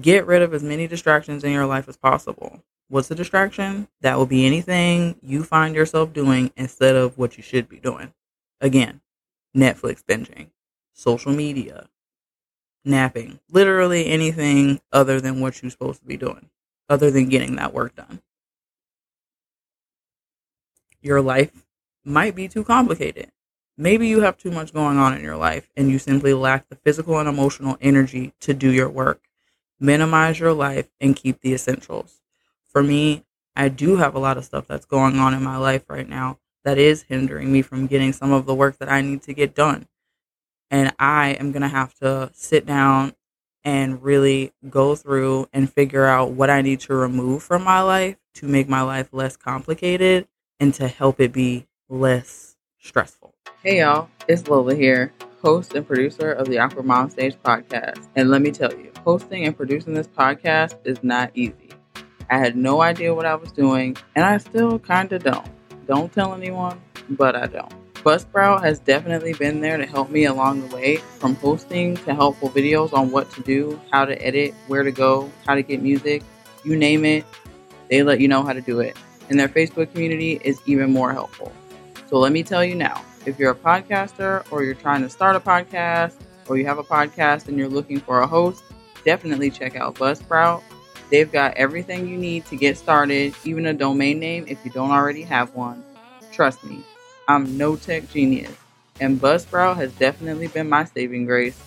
Get 0.00 0.26
rid 0.26 0.42
of 0.42 0.52
as 0.52 0.64
many 0.64 0.88
distractions 0.88 1.44
in 1.44 1.52
your 1.52 1.64
life 1.64 1.88
as 1.88 1.96
possible. 1.96 2.64
What's 2.88 3.12
a 3.12 3.14
distraction? 3.14 3.86
That 4.00 4.18
will 4.18 4.26
be 4.26 4.44
anything 4.44 5.20
you 5.22 5.44
find 5.44 5.76
yourself 5.76 6.12
doing 6.12 6.50
instead 6.56 6.96
of 6.96 7.16
what 7.16 7.36
you 7.36 7.44
should 7.44 7.68
be 7.68 7.78
doing. 7.78 8.12
Again, 8.60 9.02
Netflix 9.56 10.02
binging, 10.02 10.48
social 10.92 11.32
media, 11.32 11.88
napping, 12.84 13.38
literally 13.52 14.06
anything 14.06 14.80
other 14.92 15.20
than 15.20 15.40
what 15.40 15.62
you're 15.62 15.70
supposed 15.70 16.00
to 16.00 16.06
be 16.06 16.16
doing, 16.16 16.50
other 16.88 17.12
than 17.12 17.28
getting 17.28 17.54
that 17.54 17.72
work 17.72 17.94
done. 17.94 18.20
Your 21.00 21.20
life 21.20 21.67
might 22.08 22.34
be 22.34 22.48
too 22.48 22.64
complicated. 22.64 23.30
Maybe 23.76 24.08
you 24.08 24.22
have 24.22 24.36
too 24.36 24.50
much 24.50 24.72
going 24.72 24.98
on 24.98 25.14
in 25.16 25.22
your 25.22 25.36
life 25.36 25.70
and 25.76 25.88
you 25.90 25.98
simply 26.00 26.34
lack 26.34 26.68
the 26.68 26.74
physical 26.74 27.18
and 27.20 27.28
emotional 27.28 27.76
energy 27.80 28.32
to 28.40 28.52
do 28.52 28.72
your 28.72 28.88
work. 28.88 29.22
Minimize 29.78 30.40
your 30.40 30.52
life 30.52 30.88
and 31.00 31.14
keep 31.14 31.40
the 31.40 31.54
essentials. 31.54 32.20
For 32.68 32.82
me, 32.82 33.24
I 33.54 33.68
do 33.68 33.96
have 33.96 34.16
a 34.16 34.18
lot 34.18 34.36
of 34.36 34.44
stuff 34.44 34.66
that's 34.66 34.84
going 34.84 35.18
on 35.18 35.32
in 35.32 35.44
my 35.44 35.56
life 35.56 35.84
right 35.88 36.08
now 36.08 36.38
that 36.64 36.76
is 36.76 37.02
hindering 37.02 37.52
me 37.52 37.62
from 37.62 37.86
getting 37.86 38.12
some 38.12 38.32
of 38.32 38.46
the 38.46 38.54
work 38.54 38.78
that 38.78 38.90
I 38.90 39.00
need 39.00 39.22
to 39.22 39.32
get 39.32 39.54
done. 39.54 39.86
And 40.70 40.92
I 40.98 41.30
am 41.30 41.52
going 41.52 41.62
to 41.62 41.68
have 41.68 41.94
to 42.00 42.30
sit 42.34 42.66
down 42.66 43.14
and 43.62 44.02
really 44.02 44.52
go 44.68 44.96
through 44.96 45.48
and 45.52 45.72
figure 45.72 46.04
out 46.04 46.32
what 46.32 46.50
I 46.50 46.62
need 46.62 46.80
to 46.80 46.94
remove 46.94 47.44
from 47.44 47.62
my 47.62 47.80
life 47.80 48.16
to 48.34 48.46
make 48.46 48.68
my 48.68 48.82
life 48.82 49.10
less 49.12 49.36
complicated 49.36 50.26
and 50.58 50.74
to 50.74 50.88
help 50.88 51.20
it 51.20 51.32
be 51.32 51.67
less 51.88 52.56
stressful. 52.78 53.34
Hey 53.62 53.80
y'all, 53.80 54.08
it's 54.28 54.46
Lola 54.46 54.74
here, 54.74 55.12
host 55.42 55.74
and 55.74 55.86
producer 55.86 56.32
of 56.32 56.46
the 56.46 56.58
Awkward 56.58 56.84
Mom 56.84 57.08
Stage 57.08 57.36
podcast. 57.42 58.08
And 58.14 58.30
let 58.30 58.42
me 58.42 58.50
tell 58.50 58.72
you, 58.72 58.92
hosting 59.04 59.46
and 59.46 59.56
producing 59.56 59.94
this 59.94 60.06
podcast 60.06 60.76
is 60.84 61.02
not 61.02 61.30
easy. 61.34 61.70
I 62.30 62.38
had 62.38 62.56
no 62.56 62.82
idea 62.82 63.14
what 63.14 63.24
I 63.24 63.34
was 63.34 63.50
doing, 63.52 63.96
and 64.14 64.24
I 64.24 64.36
still 64.36 64.78
kind 64.78 65.10
of 65.12 65.22
don't. 65.22 65.48
Don't 65.86 66.12
tell 66.12 66.34
anyone, 66.34 66.78
but 67.10 67.34
I 67.34 67.46
don't. 67.46 67.72
Buzzsprout 67.94 68.62
has 68.62 68.80
definitely 68.80 69.32
been 69.32 69.62
there 69.62 69.78
to 69.78 69.86
help 69.86 70.10
me 70.10 70.26
along 70.26 70.68
the 70.68 70.76
way, 70.76 70.96
from 70.96 71.36
hosting 71.36 71.96
to 71.96 72.14
helpful 72.14 72.50
videos 72.50 72.92
on 72.92 73.10
what 73.10 73.30
to 73.32 73.42
do, 73.42 73.80
how 73.90 74.04
to 74.04 74.22
edit, 74.22 74.52
where 74.66 74.82
to 74.82 74.92
go, 74.92 75.32
how 75.46 75.54
to 75.54 75.62
get 75.62 75.82
music, 75.82 76.22
you 76.64 76.76
name 76.76 77.06
it, 77.06 77.24
they 77.88 78.02
let 78.02 78.20
you 78.20 78.28
know 78.28 78.42
how 78.42 78.52
to 78.52 78.60
do 78.60 78.80
it. 78.80 78.94
And 79.30 79.40
their 79.40 79.48
Facebook 79.48 79.90
community 79.92 80.38
is 80.44 80.60
even 80.66 80.92
more 80.92 81.12
helpful. 81.12 81.50
So 82.08 82.18
let 82.18 82.32
me 82.32 82.42
tell 82.42 82.64
you 82.64 82.74
now 82.74 83.04
if 83.26 83.38
you're 83.38 83.50
a 83.50 83.54
podcaster 83.54 84.42
or 84.50 84.64
you're 84.64 84.74
trying 84.74 85.02
to 85.02 85.10
start 85.10 85.36
a 85.36 85.40
podcast 85.40 86.14
or 86.46 86.56
you 86.56 86.64
have 86.64 86.78
a 86.78 86.82
podcast 86.82 87.48
and 87.48 87.58
you're 87.58 87.68
looking 87.68 88.00
for 88.00 88.20
a 88.20 88.26
host, 88.26 88.62
definitely 89.04 89.50
check 89.50 89.76
out 89.76 89.96
Buzzsprout. 89.96 90.62
They've 91.10 91.30
got 91.30 91.54
everything 91.54 92.08
you 92.08 92.16
need 92.16 92.46
to 92.46 92.56
get 92.56 92.78
started, 92.78 93.34
even 93.44 93.66
a 93.66 93.74
domain 93.74 94.18
name 94.18 94.46
if 94.48 94.64
you 94.64 94.70
don't 94.70 94.90
already 94.90 95.22
have 95.22 95.54
one. 95.54 95.84
Trust 96.32 96.64
me, 96.64 96.82
I'm 97.28 97.58
no 97.58 97.76
tech 97.76 98.10
genius, 98.10 98.56
and 99.00 99.20
Buzzsprout 99.20 99.76
has 99.76 99.92
definitely 99.92 100.46
been 100.48 100.68
my 100.68 100.84
saving 100.84 101.26
grace. 101.26 101.60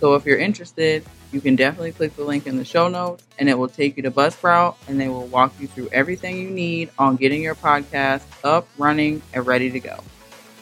So 0.00 0.16
if 0.16 0.26
you're 0.26 0.38
interested, 0.38 1.04
you 1.34 1.40
can 1.40 1.56
definitely 1.56 1.90
click 1.90 2.14
the 2.14 2.22
link 2.22 2.46
in 2.46 2.56
the 2.56 2.64
show 2.64 2.86
notes 2.86 3.26
and 3.40 3.48
it 3.48 3.58
will 3.58 3.68
take 3.68 3.96
you 3.96 4.04
to 4.04 4.10
Buzzsprout 4.10 4.76
and 4.86 5.00
they 5.00 5.08
will 5.08 5.26
walk 5.26 5.52
you 5.58 5.66
through 5.66 5.88
everything 5.90 6.38
you 6.38 6.48
need 6.48 6.90
on 6.96 7.16
getting 7.16 7.42
your 7.42 7.56
podcast 7.56 8.22
up, 8.44 8.68
running, 8.78 9.20
and 9.32 9.44
ready 9.44 9.68
to 9.72 9.80
go. 9.80 9.98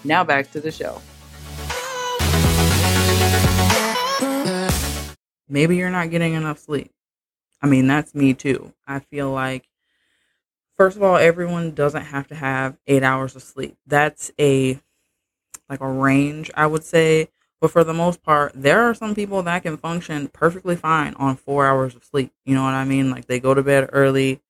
Now 0.02 0.24
back 0.24 0.50
to 0.52 0.60
the 0.60 0.72
show. 0.72 1.02
Maybe 5.46 5.76
you're 5.76 5.90
not 5.90 6.10
getting 6.10 6.32
enough 6.32 6.58
sleep. 6.58 6.90
I 7.60 7.66
mean, 7.66 7.86
that's 7.86 8.14
me 8.14 8.32
too. 8.32 8.72
I 8.86 9.00
feel 9.00 9.30
like 9.30 9.68
first 10.78 10.96
of 10.96 11.02
all, 11.02 11.16
everyone 11.16 11.72
doesn't 11.72 12.06
have 12.06 12.28
to 12.28 12.34
have 12.34 12.78
eight 12.86 13.02
hours 13.02 13.36
of 13.36 13.42
sleep. 13.42 13.76
That's 13.86 14.32
a 14.40 14.80
like 15.68 15.82
a 15.82 15.88
range, 15.88 16.50
I 16.54 16.66
would 16.66 16.82
say. 16.82 17.28
But 17.62 17.70
for 17.70 17.84
the 17.84 17.94
most 17.94 18.24
part, 18.24 18.50
there 18.56 18.82
are 18.82 18.92
some 18.92 19.14
people 19.14 19.40
that 19.44 19.62
can 19.62 19.76
function 19.76 20.26
perfectly 20.26 20.74
fine 20.74 21.14
on 21.14 21.36
four 21.36 21.64
hours 21.64 21.94
of 21.94 22.02
sleep. 22.02 22.32
You 22.44 22.56
know 22.56 22.64
what 22.64 22.74
I 22.74 22.84
mean? 22.84 23.08
Like 23.08 23.26
they 23.26 23.38
go 23.38 23.54
to 23.54 23.62
bed 23.62 23.88
early, 23.92 24.40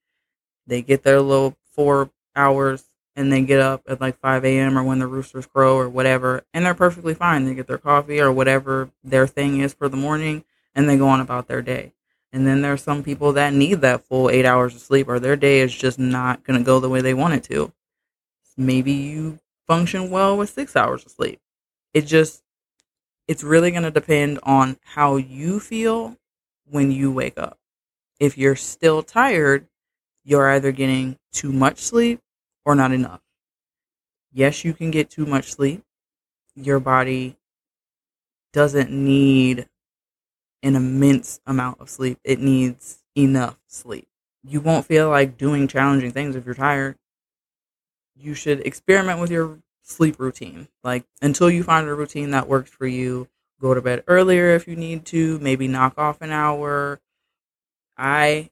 they 0.67 0.81
get 0.81 1.03
their 1.03 1.21
little 1.21 1.55
four 1.73 2.11
hours, 2.35 2.87
and 3.15 3.31
they 3.31 3.43
get 3.43 3.61
up 3.61 3.83
at 3.87 4.01
like 4.01 4.19
5 4.19 4.47
a.m. 4.47 4.79
or 4.79 4.83
when 4.83 4.99
the 4.99 5.07
roosters 5.07 5.45
crow 5.45 5.77
or 5.77 5.91
whatever, 5.91 6.43
and 6.55 6.65
they're 6.65 6.73
perfectly 6.73 7.13
fine. 7.13 7.45
They 7.45 7.53
get 7.55 7.67
their 7.67 7.77
coffee 7.77 8.19
or 8.19 8.33
whatever 8.33 8.89
their 9.05 9.27
thing 9.27 9.61
is 9.61 9.75
for 9.75 9.91
the 9.91 9.97
morning, 9.99 10.45
and 10.75 10.89
they 10.89 10.97
go 10.97 11.09
on 11.09 11.21
about 11.21 11.49
their 11.49 11.61
day. 11.61 11.93
And 12.33 12.47
then 12.47 12.63
there 12.63 12.73
are 12.73 12.79
some 12.79 13.03
people 13.03 13.35
that 13.35 13.53
need 13.53 13.83
that 13.83 14.07
full 14.07 14.31
eight 14.31 14.47
hours 14.47 14.75
of 14.75 14.81
sleep, 14.81 15.07
or 15.07 15.21
their 15.21 15.37
day 15.37 15.61
is 15.61 15.75
just 15.75 15.99
not 15.99 16.45
going 16.45 16.59
to 16.59 16.65
go 16.65 16.81
the 16.81 16.89
way 16.89 17.03
they 17.03 17.13
want 17.13 17.35
it 17.35 17.45
to. 17.45 17.75
Maybe 18.57 18.93
you 18.93 19.39
function 19.67 20.09
well 20.09 20.35
with 20.35 20.49
six 20.49 20.75
hours 20.75 21.05
of 21.05 21.13
sleep. 21.13 21.41
It 21.93 22.07
just, 22.07 22.43
it's 23.29 23.45
really 23.45 23.71
going 23.71 23.83
to 23.85 23.91
depend 23.91 24.39
on 24.43 24.77
how 24.83 25.17
you 25.17 25.61
feel 25.61 26.17
when 26.69 26.91
you 26.91 27.11
wake 27.11 27.39
up. 27.39 27.59
If 28.19 28.37
you're 28.37 28.57
still 28.57 29.03
tired, 29.03 29.67
you're 30.25 30.51
either 30.51 30.73
getting 30.73 31.19
too 31.33 31.53
much 31.53 31.79
sleep 31.79 32.21
or 32.65 32.75
not 32.75 32.93
enough. 32.93 33.21
Yes, 34.33 34.65
you 34.65 34.73
can 34.73 34.91
get 34.91 35.11
too 35.11 35.27
much 35.27 35.53
sleep. 35.53 35.83
Your 36.55 36.81
body 36.81 37.37
doesn't 38.53 38.91
need 38.91 39.69
an 40.63 40.77
immense 40.77 41.41
amount 41.47 41.81
of 41.81 41.91
sleep. 41.91 42.19
It 42.25 42.41
needs 42.41 43.03
enough 43.17 43.59
sleep. 43.67 44.09
You 44.45 44.61
won't 44.61 44.87
feel 44.87 45.09
like 45.09 45.37
doing 45.37 45.69
challenging 45.69 46.13
things 46.13 46.37
if 46.37 46.45
you're 46.45 46.55
tired. 46.55 46.97
You 48.17 48.35
should 48.35 48.61
experiment 48.61 49.21
with 49.21 49.31
your 49.31 49.59
sleep 49.83 50.19
routine. 50.19 50.69
Like 50.83 51.05
until 51.21 51.51
you 51.51 51.63
find 51.63 51.89
a 51.89 51.95
routine 51.95 52.31
that 52.31 52.49
works 52.49 52.71
for 52.71 52.87
you, 52.87 53.29
go 53.61 53.75
to 53.75 53.83
bed 53.83 54.05
earlier 54.09 54.51
if 54.51 54.67
you 54.67 54.77
need 54.77 55.05
to, 55.07 55.39
maybe 55.41 55.69
knock 55.69 55.95
off 55.99 56.21
an 56.23 56.31
hour. 56.31 57.01
I 57.97 58.51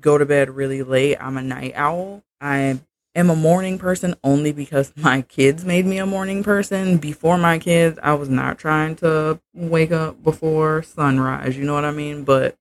go 0.00 0.18
to 0.18 0.26
bed 0.26 0.50
really 0.50 0.82
late. 0.82 1.16
I'm 1.20 1.36
a 1.36 1.42
night 1.42 1.72
owl. 1.76 2.22
I 2.40 2.80
am 3.14 3.30
a 3.30 3.36
morning 3.36 3.78
person 3.78 4.14
only 4.24 4.52
because 4.52 4.92
my 4.96 5.22
kids 5.22 5.64
made 5.64 5.86
me 5.86 5.98
a 5.98 6.06
morning 6.06 6.42
person. 6.42 6.98
Before 6.98 7.38
my 7.38 7.58
kids, 7.58 7.98
I 8.02 8.14
was 8.14 8.28
not 8.28 8.58
trying 8.58 8.96
to 8.96 9.40
wake 9.54 9.92
up 9.92 10.22
before 10.22 10.82
sunrise, 10.82 11.56
you 11.56 11.64
know 11.64 11.74
what 11.74 11.84
I 11.84 11.90
mean? 11.92 12.24
But 12.24 12.56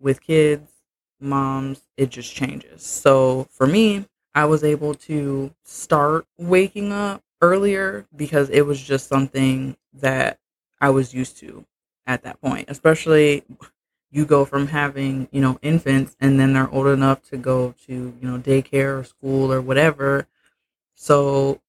with 0.00 0.20
kids, 0.20 0.70
moms, 1.20 1.82
it 1.96 2.10
just 2.10 2.34
changes. 2.34 2.82
So 2.84 3.48
for 3.50 3.66
me, 3.66 4.06
I 4.34 4.46
was 4.46 4.64
able 4.64 4.94
to 4.94 5.54
start 5.64 6.26
waking 6.38 6.92
up 6.92 7.22
earlier 7.42 8.06
because 8.16 8.48
it 8.48 8.62
was 8.62 8.80
just 8.80 9.08
something 9.08 9.76
that 9.94 10.38
I 10.80 10.90
was 10.90 11.12
used 11.12 11.38
to 11.38 11.66
at 12.06 12.22
that 12.22 12.40
point, 12.40 12.66
especially 12.68 13.44
you 14.10 14.24
go 14.26 14.44
from 14.44 14.68
having, 14.68 15.28
you 15.32 15.40
know, 15.40 15.58
infants 15.62 16.16
and 16.20 16.38
then 16.38 16.52
they're 16.52 16.70
old 16.70 16.86
enough 16.86 17.22
to 17.30 17.36
go 17.36 17.74
to, 17.86 17.92
you 17.92 18.28
know, 18.28 18.38
daycare 18.38 19.00
or 19.00 19.04
school 19.04 19.52
or 19.52 19.60
whatever. 19.60 20.26
So 20.94 21.60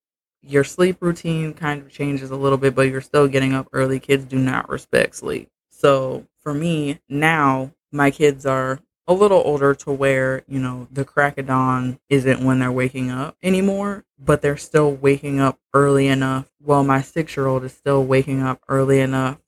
your 0.42 0.63
sleep 0.63 0.98
routine 1.00 1.53
kind 1.53 1.82
of 1.82 1.92
changes 1.92 2.32
a 2.32 2.36
little 2.36 2.58
bit, 2.58 2.75
but 2.75 2.89
you're 2.89 3.01
still 3.01 3.27
getting 3.27 3.53
up 3.53 3.68
early. 3.74 4.00
Kids 4.00 4.25
do 4.25 4.38
not 4.38 4.70
respect 4.70 5.15
sleep. 5.15 5.50
So 5.70 6.27
for 6.42 6.53
me, 6.53 7.00
now 7.10 7.72
my 7.92 8.12
kids 8.12 8.46
are 8.46 8.80
a 9.07 9.13
little 9.13 9.41
older 9.43 9.75
to 9.75 9.91
where, 9.91 10.43
you 10.48 10.60
know, 10.60 10.88
the 10.91 11.03
crack 11.03 11.38
of 11.38 11.48
dawn 11.48 12.00
isn't 12.10 12.43
when 12.43 12.60
they're 12.60 12.72
waking 12.72 13.12
up 13.12 13.36
anymore, 13.43 14.05
but 14.17 14.41
they're 14.41 14.57
still 14.57 14.93
waking 14.93 15.39
up 15.39 15.60
early 15.74 16.07
enough. 16.07 16.50
Well, 16.62 16.83
my 16.83 17.01
six 17.01 17.36
year 17.36 17.48
old 17.48 17.63
is 17.65 17.74
still 17.74 18.03
waking 18.05 18.41
up 18.41 18.62
early 18.69 19.00
enough 19.01 19.39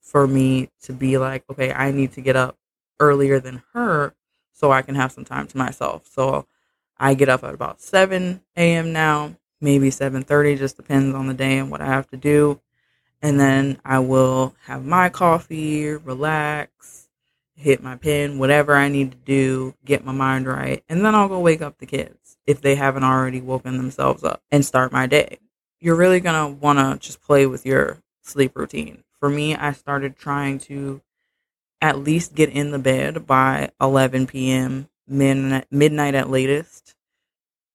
for 0.00 0.26
me 0.26 0.70
to 0.82 0.92
be 0.92 1.16
like, 1.18 1.44
okay, 1.50 1.72
I 1.72 1.92
need 1.92 2.12
to 2.12 2.20
get 2.20 2.36
up 2.36 2.56
earlier 2.98 3.40
than 3.40 3.62
her 3.72 4.14
so 4.52 4.72
I 4.72 4.82
can 4.82 4.94
have 4.96 5.12
some 5.12 5.24
time 5.24 5.46
to 5.48 5.58
myself. 5.58 6.06
So 6.06 6.46
I 6.98 7.14
get 7.14 7.28
up 7.28 7.44
at 7.44 7.54
about 7.54 7.80
7 7.80 8.40
a.m. 8.56 8.92
now, 8.92 9.36
maybe 9.60 9.90
7:30 9.90 10.58
just 10.58 10.76
depends 10.76 11.14
on 11.14 11.26
the 11.26 11.34
day 11.34 11.58
and 11.58 11.70
what 11.70 11.80
I 11.80 11.86
have 11.86 12.08
to 12.10 12.16
do. 12.16 12.60
And 13.22 13.40
then 13.40 13.78
I 13.84 14.00
will 14.00 14.54
have 14.66 14.84
my 14.84 15.08
coffee, 15.08 15.88
relax, 15.90 17.03
hit 17.54 17.82
my 17.82 17.96
pen, 17.96 18.38
whatever 18.38 18.74
I 18.76 18.88
need 18.88 19.12
to 19.12 19.18
do, 19.18 19.74
get 19.84 20.04
my 20.04 20.12
mind 20.12 20.46
right, 20.46 20.82
and 20.88 21.04
then 21.04 21.14
I'll 21.14 21.28
go 21.28 21.40
wake 21.40 21.62
up 21.62 21.78
the 21.78 21.86
kids 21.86 22.36
if 22.46 22.60
they 22.60 22.74
haven't 22.74 23.04
already 23.04 23.40
woken 23.40 23.76
themselves 23.76 24.24
up 24.24 24.42
and 24.50 24.64
start 24.64 24.92
my 24.92 25.06
day. 25.06 25.38
You're 25.80 25.94
really 25.94 26.20
going 26.20 26.34
to 26.52 26.58
want 26.60 26.78
to 26.78 26.98
just 27.06 27.22
play 27.22 27.46
with 27.46 27.64
your 27.64 27.98
sleep 28.22 28.56
routine 28.56 29.04
for 29.24 29.30
me, 29.30 29.56
I 29.56 29.72
started 29.72 30.18
trying 30.18 30.58
to 30.68 31.00
at 31.80 31.98
least 31.98 32.34
get 32.34 32.50
in 32.50 32.72
the 32.72 32.78
bed 32.78 33.26
by 33.26 33.70
11 33.80 34.26
p.m. 34.26 34.90
midnight, 35.08 35.64
midnight 35.70 36.14
at 36.14 36.28
latest, 36.28 36.94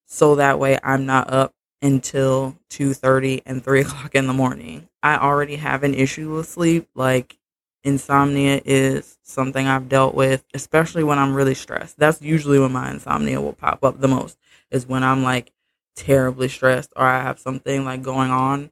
so 0.05 0.35
that 0.35 0.59
way 0.59 0.77
I'm 0.83 1.07
not 1.07 1.33
up 1.33 1.55
until 1.81 2.55
2:30 2.69 3.41
and 3.47 3.63
3 3.63 3.81
o'clock 3.81 4.13
in 4.13 4.27
the 4.27 4.33
morning. 4.33 4.89
I 5.01 5.17
already 5.17 5.55
have 5.55 5.81
an 5.81 5.95
issue 5.95 6.35
with 6.35 6.47
sleep, 6.47 6.87
like 6.93 7.38
insomnia 7.83 8.61
is 8.65 9.17
something 9.23 9.67
I've 9.67 9.89
dealt 9.89 10.15
with, 10.15 10.43
especially 10.53 11.03
when 11.03 11.19
I'm 11.19 11.33
really 11.33 11.55
stressed. 11.55 11.97
That's 11.97 12.21
usually 12.21 12.59
when 12.59 12.71
my 12.71 12.91
insomnia 12.91 13.41
will 13.41 13.53
pop 13.53 13.83
up 13.83 13.99
the 13.99 14.07
most, 14.07 14.37
is 14.71 14.87
when 14.87 15.03
I'm 15.03 15.23
like 15.23 15.51
terribly 15.95 16.47
stressed 16.47 16.91
or 16.95 17.05
I 17.05 17.21
have 17.21 17.39
something 17.39 17.85
like 17.85 18.01
going 18.01 18.31
on 18.31 18.71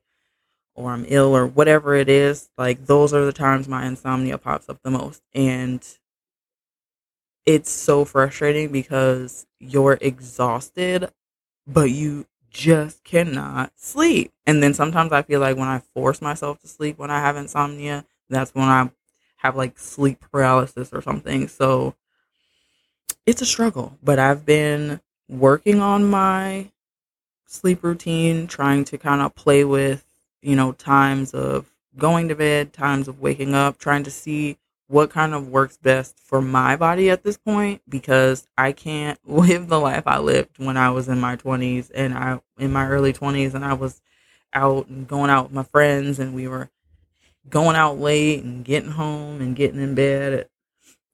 or 0.76 0.92
I'm 0.92 1.06
ill 1.08 1.36
or 1.36 1.48
whatever 1.48 1.96
it 1.96 2.10
is, 2.10 2.50
like 2.58 2.86
those 2.86 3.14
are 3.14 3.26
the 3.26 3.34
times 3.34 3.68
my 3.68 3.86
insomnia 3.86 4.38
pops 4.38 4.70
up 4.70 4.82
the 4.84 4.92
most. 4.92 5.22
And 5.34 5.86
it's 7.46 7.72
so 7.72 8.06
frustrating 8.06 8.72
because 8.72 9.48
you're 9.60 9.98
exhausted, 10.02 11.10
but 11.66 11.90
you 11.92 12.26
just 12.50 13.04
cannot 13.04 13.72
sleep. 13.76 14.32
And 14.46 14.62
then 14.62 14.74
sometimes 14.74 15.12
I 15.12 15.22
feel 15.22 15.40
like 15.40 15.58
when 15.58 15.68
I 15.68 15.80
force 15.94 16.22
myself 16.22 16.60
to 16.62 16.68
sleep 16.68 16.98
when 16.98 17.12
I 17.12 17.20
have 17.20 17.38
insomnia, 17.38 18.06
that's 18.30 18.54
when 18.54 18.68
I 18.68 18.92
have 19.38 19.56
like 19.56 19.80
sleep 19.80 20.20
paralysis 20.32 20.92
or 20.94 21.02
something. 21.02 21.48
So 21.48 21.96
it's 23.26 23.42
a 23.42 23.46
struggle, 23.46 23.98
but 24.04 24.20
I've 24.20 24.46
been 24.46 25.02
working 25.30 25.82
on 25.82 26.10
my 26.10 26.72
sleep 27.46 27.84
routine, 27.84 28.48
trying 28.48 28.86
to 28.86 28.98
kind 28.98 29.22
of 29.22 29.36
play 29.36 29.64
with 29.64 30.08
you 30.42 30.56
know, 30.56 30.72
times 30.72 31.34
of 31.34 31.70
going 31.98 32.30
to 32.30 32.36
bed, 32.36 32.74
times 32.74 33.08
of 33.08 33.20
waking 33.20 33.54
up, 33.54 33.78
trying 33.78 34.04
to 34.04 34.12
see 34.12 34.58
what 34.88 35.10
kind 35.10 35.34
of 35.34 35.50
works 35.50 35.78
best 35.78 36.18
for 36.18 36.42
my 36.42 36.76
body 36.78 37.10
at 37.10 37.24
this 37.24 37.38
point 37.38 37.82
because 37.90 38.48
I 38.58 38.72
can't 38.72 39.20
live 39.28 39.68
the 39.68 39.80
life 39.80 40.04
I 40.06 40.20
lived 40.20 40.58
when 40.58 40.78
I 40.78 40.90
was 40.92 41.10
in 41.10 41.20
my 41.20 41.36
20s 41.36 41.92
and 41.94 42.14
I 42.14 42.40
in 42.58 42.72
my 42.72 42.88
early 42.88 43.12
20s 43.12 43.54
and 43.54 43.66
I 43.66 43.74
was 43.74 44.02
out 44.54 44.88
and 44.88 45.06
going 45.06 45.30
out 45.30 45.46
with 45.46 45.54
my 45.54 45.64
friends 45.64 46.20
and 46.20 46.34
we 46.34 46.48
were 46.48 46.70
going 47.50 47.76
out 47.76 48.00
late 48.00 48.44
and 48.44 48.64
getting 48.66 48.92
home 48.92 49.42
and 49.42 49.56
getting 49.56 49.82
in 49.82 49.96
bed 49.96 50.34
at 50.34 50.50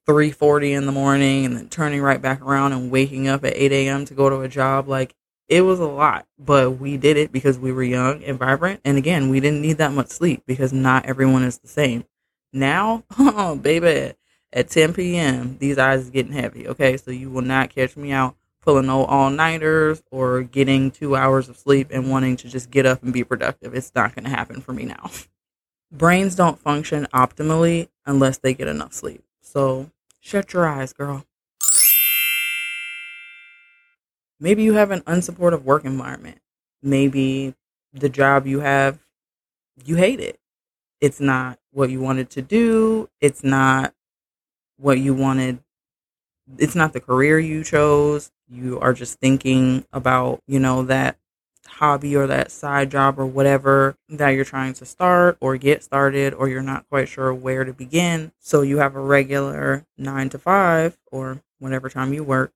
3:40 0.06 0.72
in 0.72 0.86
the 0.86 0.92
morning 0.92 1.44
and 1.44 1.56
then 1.56 1.68
turning 1.68 2.02
right 2.02 2.20
back 2.20 2.40
around 2.42 2.72
and 2.72 2.90
waking 2.90 3.28
up 3.28 3.44
at 3.44 3.56
8 3.56 3.72
a.m. 3.72 4.04
to 4.06 4.14
go 4.14 4.28
to 4.28 4.40
a 4.40 4.48
job 4.48 4.88
like 4.88 5.14
it 5.48 5.60
was 5.62 5.78
a 5.78 5.86
lot, 5.86 6.26
but 6.38 6.72
we 6.72 6.96
did 6.96 7.16
it 7.16 7.30
because 7.30 7.58
we 7.58 7.70
were 7.70 7.82
young 7.82 8.24
and 8.24 8.38
vibrant. 8.38 8.80
And 8.84 8.96
again, 8.96 9.28
we 9.28 9.40
didn't 9.40 9.60
need 9.60 9.78
that 9.78 9.92
much 9.92 10.08
sleep 10.08 10.42
because 10.46 10.72
not 10.72 11.04
everyone 11.06 11.42
is 11.42 11.58
the 11.58 11.68
same. 11.68 12.04
Now, 12.52 13.04
oh, 13.18 13.56
baby, 13.62 14.14
at 14.52 14.68
10 14.68 14.94
p.m., 14.94 15.58
these 15.58 15.76
eyes 15.76 16.00
is 16.00 16.10
getting 16.10 16.32
heavy. 16.32 16.66
Okay, 16.68 16.96
so 16.96 17.10
you 17.10 17.30
will 17.30 17.42
not 17.42 17.70
catch 17.70 17.96
me 17.96 18.12
out 18.12 18.36
pulling 18.62 18.86
no 18.86 19.04
all 19.04 19.28
nighters 19.28 20.02
or 20.10 20.42
getting 20.42 20.90
two 20.90 21.14
hours 21.14 21.48
of 21.48 21.56
sleep 21.56 21.88
and 21.90 22.10
wanting 22.10 22.36
to 22.38 22.48
just 22.48 22.70
get 22.70 22.86
up 22.86 23.02
and 23.02 23.12
be 23.12 23.22
productive. 23.22 23.74
It's 23.74 23.92
not 23.94 24.14
going 24.14 24.24
to 24.24 24.30
happen 24.30 24.62
for 24.62 24.72
me 24.72 24.86
now. 24.86 25.10
Brains 25.96 26.34
don't 26.34 26.58
function 26.58 27.06
optimally 27.14 27.88
unless 28.04 28.38
they 28.38 28.52
get 28.52 28.66
enough 28.66 28.92
sleep. 28.92 29.22
So 29.40 29.92
shut 30.18 30.52
your 30.52 30.66
eyes, 30.66 30.92
girl. 30.92 31.24
Maybe 34.40 34.64
you 34.64 34.74
have 34.74 34.90
an 34.90 35.02
unsupportive 35.02 35.62
work 35.62 35.84
environment. 35.84 36.40
Maybe 36.82 37.54
the 37.92 38.08
job 38.08 38.44
you 38.44 38.58
have, 38.58 38.98
you 39.84 39.94
hate 39.94 40.18
it. 40.18 40.40
It's 41.00 41.20
not 41.20 41.60
what 41.70 41.90
you 41.90 42.00
wanted 42.00 42.28
to 42.30 42.42
do. 42.42 43.08
It's 43.20 43.44
not 43.44 43.94
what 44.76 44.98
you 44.98 45.14
wanted. 45.14 45.60
It's 46.58 46.74
not 46.74 46.92
the 46.92 47.00
career 47.00 47.38
you 47.38 47.62
chose. 47.62 48.32
You 48.48 48.80
are 48.80 48.94
just 48.94 49.20
thinking 49.20 49.86
about, 49.92 50.42
you 50.48 50.58
know, 50.58 50.82
that 50.82 51.18
hobby 51.74 52.16
or 52.16 52.26
that 52.26 52.50
side 52.50 52.90
job 52.90 53.18
or 53.18 53.26
whatever 53.26 53.96
that 54.08 54.30
you're 54.30 54.44
trying 54.44 54.74
to 54.74 54.84
start 54.84 55.36
or 55.40 55.56
get 55.56 55.82
started 55.82 56.34
or 56.34 56.48
you're 56.48 56.62
not 56.62 56.88
quite 56.88 57.08
sure 57.08 57.32
where 57.34 57.64
to 57.64 57.72
begin. 57.72 58.32
So 58.38 58.62
you 58.62 58.78
have 58.78 58.94
a 58.94 59.00
regular 59.00 59.84
nine 59.98 60.28
to 60.30 60.38
five 60.38 60.96
or 61.10 61.42
whatever 61.58 61.88
time 61.88 62.12
you 62.12 62.24
work 62.24 62.52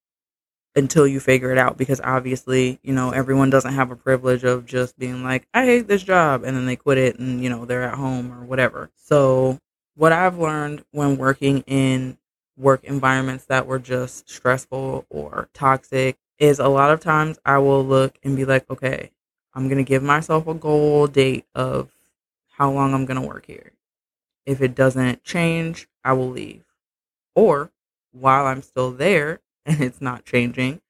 until 0.77 1.07
you 1.07 1.19
figure 1.19 1.51
it 1.51 1.59
out 1.59 1.77
because 1.77 2.01
obviously 2.03 2.79
you 2.83 2.93
know 2.93 3.11
everyone 3.11 3.51
doesn't 3.51 3.75
have 3.75 3.91
a 3.91 3.97
privilege 3.97 4.45
of 4.45 4.65
just 4.67 4.99
being 4.99 5.25
like 5.25 5.47
i 5.55 5.65
hate 5.65 5.89
this 5.89 6.03
job 6.03 6.45
and 6.45 6.57
then 6.57 6.67
they 6.67 6.77
quit 6.77 6.99
it 6.99 7.19
and 7.19 7.43
you 7.43 7.51
know 7.51 7.65
they're 7.65 7.83
at 7.83 7.95
home 7.95 8.31
or 8.31 8.45
whatever 8.45 8.91
so 8.95 9.59
what 9.97 10.13
i've 10.13 10.39
learned 10.39 10.85
when 10.93 11.17
working 11.17 11.65
in 11.67 12.17
work 12.57 12.85
environments 12.85 13.47
that 13.47 13.67
were 13.67 13.79
just 13.79 14.29
stressful 14.29 15.07
or 15.11 15.49
toxic 15.53 16.17
is 16.39 16.59
a 16.59 16.69
lot 16.69 16.91
of 16.91 17.01
times 17.01 17.39
i 17.45 17.59
will 17.59 17.85
look 17.85 18.19
and 18.23 18.37
be 18.37 18.45
like 18.45 18.69
okay 18.71 19.11
i'm 19.55 19.69
going 19.69 19.79
to 19.79 19.89
give 19.89 20.03
myself 20.03 20.47
a 20.47 20.55
goal 20.55 21.07
date 21.07 21.47
of 21.55 21.91
how 22.51 22.71
long 22.71 22.95
i'm 22.95 23.07
going 23.07 23.21
to 23.21 23.27
work 23.27 23.47
here 23.47 23.73
if 24.47 24.61
it 24.61 24.75
doesn't 24.75 25.23
change 25.25 25.89
i 26.05 26.13
will 26.13 26.31
leave 26.31 26.65
or 27.35 27.71
while 28.13 28.47
i'm 28.47 28.63
still 28.63 28.91
there 28.91 29.41
and 29.69 29.83
it's 29.83 30.01
not 30.01 30.25
changing, 30.25 30.81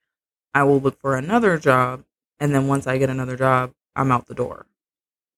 I 0.54 0.62
will 0.62 0.80
look 0.80 1.00
for 1.00 1.16
another 1.16 1.58
job. 1.58 2.04
And 2.38 2.54
then 2.54 2.68
once 2.68 2.86
I 2.86 2.96
get 2.96 3.10
another 3.10 3.36
job, 3.36 3.72
I'm 3.96 4.12
out 4.12 4.26
the 4.26 4.34
door. 4.34 4.66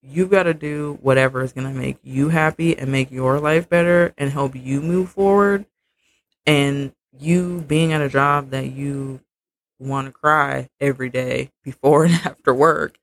You've 0.02 0.30
got 0.30 0.42
to 0.44 0.54
do 0.54 0.98
whatever 1.00 1.42
is 1.42 1.52
going 1.52 1.66
to 1.66 1.78
make 1.78 1.98
you 2.02 2.28
happy 2.28 2.76
and 2.76 2.92
make 2.92 3.10
your 3.10 3.40
life 3.40 3.68
better 3.68 4.12
and 4.18 4.30
help 4.30 4.54
you 4.54 4.82
move 4.82 5.10
forward. 5.10 5.64
And 6.46 6.92
you 7.18 7.64
being 7.66 7.92
at 7.92 8.02
a 8.02 8.08
job 8.08 8.50
that 8.50 8.72
you 8.72 9.20
want 9.80 10.06
to 10.06 10.12
cry 10.12 10.68
every 10.80 11.08
day 11.08 11.50
before 11.64 12.04
and 12.06 12.14
after 12.14 12.54
work 12.54 12.98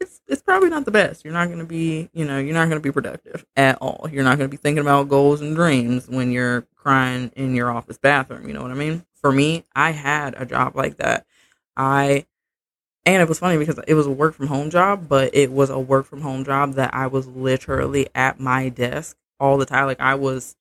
it's 0.00 0.22
it's 0.26 0.42
probably 0.42 0.70
not 0.70 0.86
the 0.86 0.90
best. 0.90 1.24
You're 1.24 1.34
not 1.34 1.48
going 1.48 1.58
to 1.58 1.66
be, 1.66 2.08
you 2.12 2.24
know, 2.24 2.38
you're 2.38 2.54
not 2.54 2.68
going 2.68 2.80
to 2.80 2.80
be 2.80 2.90
productive 2.90 3.44
at 3.54 3.76
all. 3.82 4.08
You're 4.10 4.24
not 4.24 4.38
going 4.38 4.48
to 4.48 4.50
be 4.50 4.56
thinking 4.56 4.80
about 4.80 5.08
goals 5.08 5.42
and 5.42 5.54
dreams 5.54 6.08
when 6.08 6.32
you're 6.32 6.66
crying 6.74 7.30
in 7.36 7.54
your 7.54 7.70
office 7.70 7.98
bathroom, 7.98 8.48
you 8.48 8.54
know 8.54 8.62
what 8.62 8.70
I 8.70 8.74
mean? 8.74 9.04
For 9.20 9.30
me, 9.30 9.64
I 9.74 9.90
had 9.90 10.34
a 10.36 10.46
job 10.46 10.74
like 10.74 10.96
that. 10.96 11.26
I 11.76 12.26
and 13.06 13.22
it 13.22 13.28
was 13.28 13.38
funny 13.38 13.58
because 13.58 13.78
it 13.86 13.94
was 13.94 14.06
a 14.06 14.10
work 14.10 14.34
from 14.34 14.46
home 14.46 14.70
job, 14.70 15.08
but 15.08 15.34
it 15.34 15.52
was 15.52 15.70
a 15.70 15.78
work 15.78 16.06
from 16.06 16.20
home 16.20 16.44
job 16.44 16.74
that 16.74 16.94
I 16.94 17.06
was 17.06 17.26
literally 17.26 18.08
at 18.14 18.40
my 18.40 18.68
desk 18.68 19.16
all 19.38 19.58
the 19.58 19.66
time. 19.66 19.86
Like 19.86 20.00
I 20.00 20.14
was 20.14 20.56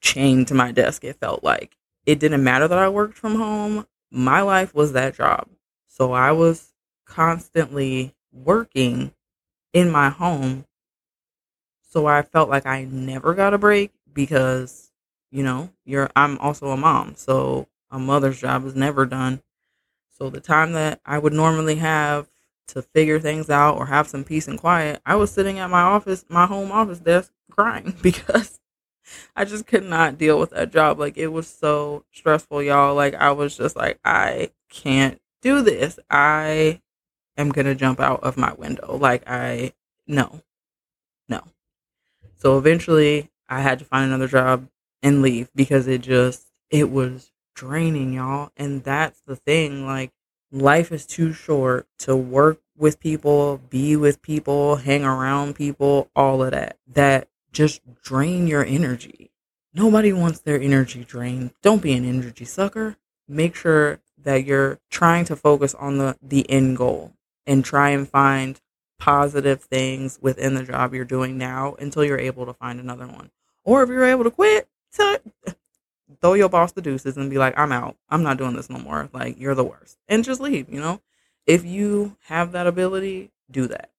chained 0.00 0.48
to 0.48 0.54
my 0.54 0.72
desk, 0.72 1.04
it 1.04 1.16
felt 1.20 1.42
like. 1.42 1.76
It 2.06 2.18
didn't 2.18 2.44
matter 2.44 2.68
that 2.68 2.78
I 2.78 2.88
worked 2.88 3.16
from 3.16 3.36
home. 3.36 3.86
My 4.14 4.42
life 4.42 4.72
was 4.74 4.92
that 4.92 5.16
job. 5.16 5.48
So 5.88 6.12
I 6.12 6.30
was 6.30 6.72
constantly 7.04 8.14
working 8.32 9.12
in 9.72 9.90
my 9.90 10.08
home. 10.08 10.66
So 11.90 12.06
I 12.06 12.22
felt 12.22 12.48
like 12.48 12.64
I 12.64 12.84
never 12.84 13.34
got 13.34 13.54
a 13.54 13.58
break 13.58 13.90
because, 14.12 14.92
you 15.32 15.42
know, 15.42 15.70
you're 15.84 16.10
I'm 16.14 16.38
also 16.38 16.68
a 16.68 16.76
mom. 16.76 17.14
So 17.16 17.66
a 17.90 17.98
mother's 17.98 18.40
job 18.40 18.64
is 18.66 18.76
never 18.76 19.04
done. 19.04 19.42
So 20.16 20.30
the 20.30 20.40
time 20.40 20.74
that 20.74 21.00
I 21.04 21.18
would 21.18 21.32
normally 21.32 21.76
have 21.76 22.28
to 22.68 22.82
figure 22.82 23.18
things 23.18 23.50
out 23.50 23.76
or 23.76 23.86
have 23.86 24.06
some 24.06 24.22
peace 24.22 24.46
and 24.46 24.60
quiet, 24.60 25.02
I 25.04 25.16
was 25.16 25.32
sitting 25.32 25.58
at 25.58 25.70
my 25.70 25.82
office, 25.82 26.24
my 26.28 26.46
home 26.46 26.70
office 26.70 27.00
desk 27.00 27.32
crying 27.50 27.96
because 28.02 28.60
I 29.36 29.44
just 29.44 29.66
could 29.66 29.84
not 29.84 30.18
deal 30.18 30.38
with 30.38 30.50
that 30.50 30.72
job. 30.72 30.98
Like 30.98 31.16
it 31.16 31.28
was 31.28 31.46
so 31.46 32.04
stressful, 32.12 32.62
y'all. 32.62 32.94
Like 32.94 33.14
I 33.14 33.32
was 33.32 33.56
just 33.56 33.76
like, 33.76 33.98
I 34.04 34.50
can't 34.70 35.20
do 35.42 35.62
this. 35.62 35.98
I 36.10 36.80
am 37.36 37.52
to 37.52 37.74
jump 37.74 38.00
out 38.00 38.22
of 38.22 38.36
my 38.36 38.52
window. 38.54 38.96
Like, 38.96 39.22
I, 39.28 39.72
no, 40.06 40.40
no. 41.28 41.42
So 42.36 42.58
eventually 42.58 43.30
I 43.48 43.60
had 43.60 43.78
to 43.78 43.84
find 43.84 44.06
another 44.06 44.28
job 44.28 44.68
and 45.02 45.22
leave 45.22 45.50
because 45.54 45.86
it 45.86 46.00
just, 46.00 46.48
it 46.70 46.90
was 46.90 47.30
draining, 47.54 48.14
y'all. 48.14 48.50
And 48.56 48.82
that's 48.82 49.20
the 49.26 49.36
thing. 49.36 49.86
Like, 49.86 50.12
life 50.50 50.92
is 50.92 51.06
too 51.06 51.32
short 51.32 51.86
to 51.98 52.16
work 52.16 52.60
with 52.76 52.98
people, 52.98 53.60
be 53.70 53.96
with 53.96 54.22
people, 54.22 54.76
hang 54.76 55.04
around 55.04 55.54
people, 55.54 56.10
all 56.16 56.42
of 56.42 56.52
that. 56.52 56.78
That 56.92 57.28
just 57.54 57.80
drain 58.02 58.46
your 58.46 58.64
energy. 58.64 59.30
Nobody 59.72 60.12
wants 60.12 60.40
their 60.40 60.60
energy 60.60 61.04
drained. 61.04 61.52
Don't 61.62 61.82
be 61.82 61.94
an 61.94 62.04
energy 62.04 62.44
sucker. 62.44 62.96
Make 63.26 63.54
sure 63.56 64.00
that 64.22 64.44
you're 64.44 64.78
trying 64.90 65.24
to 65.26 65.36
focus 65.36 65.74
on 65.74 65.98
the 65.98 66.16
the 66.20 66.48
end 66.50 66.76
goal 66.76 67.12
and 67.46 67.64
try 67.64 67.90
and 67.90 68.08
find 68.08 68.60
positive 68.98 69.62
things 69.62 70.18
within 70.20 70.54
the 70.54 70.62
job 70.62 70.94
you're 70.94 71.04
doing 71.04 71.36
now 71.36 71.74
until 71.78 72.04
you're 72.04 72.18
able 72.18 72.46
to 72.46 72.52
find 72.52 72.80
another 72.80 73.06
one. 73.06 73.30
Or 73.64 73.82
if 73.82 73.88
you're 73.88 74.04
able 74.04 74.24
to 74.24 74.30
quit, 74.30 74.68
throw 76.20 76.34
your 76.34 76.48
boss 76.48 76.72
the 76.72 76.82
deuces 76.82 77.16
and 77.16 77.30
be 77.30 77.38
like, 77.38 77.58
I'm 77.58 77.72
out. 77.72 77.96
I'm 78.08 78.22
not 78.22 78.38
doing 78.38 78.54
this 78.54 78.70
no 78.70 78.78
more. 78.78 79.08
Like, 79.12 79.38
you're 79.38 79.54
the 79.54 79.64
worst. 79.64 79.98
And 80.08 80.24
just 80.24 80.40
leave, 80.40 80.70
you 80.72 80.80
know? 80.80 81.00
If 81.46 81.64
you 81.64 82.16
have 82.26 82.52
that 82.52 82.66
ability, 82.66 83.30
do 83.50 83.66
that. 83.68 83.90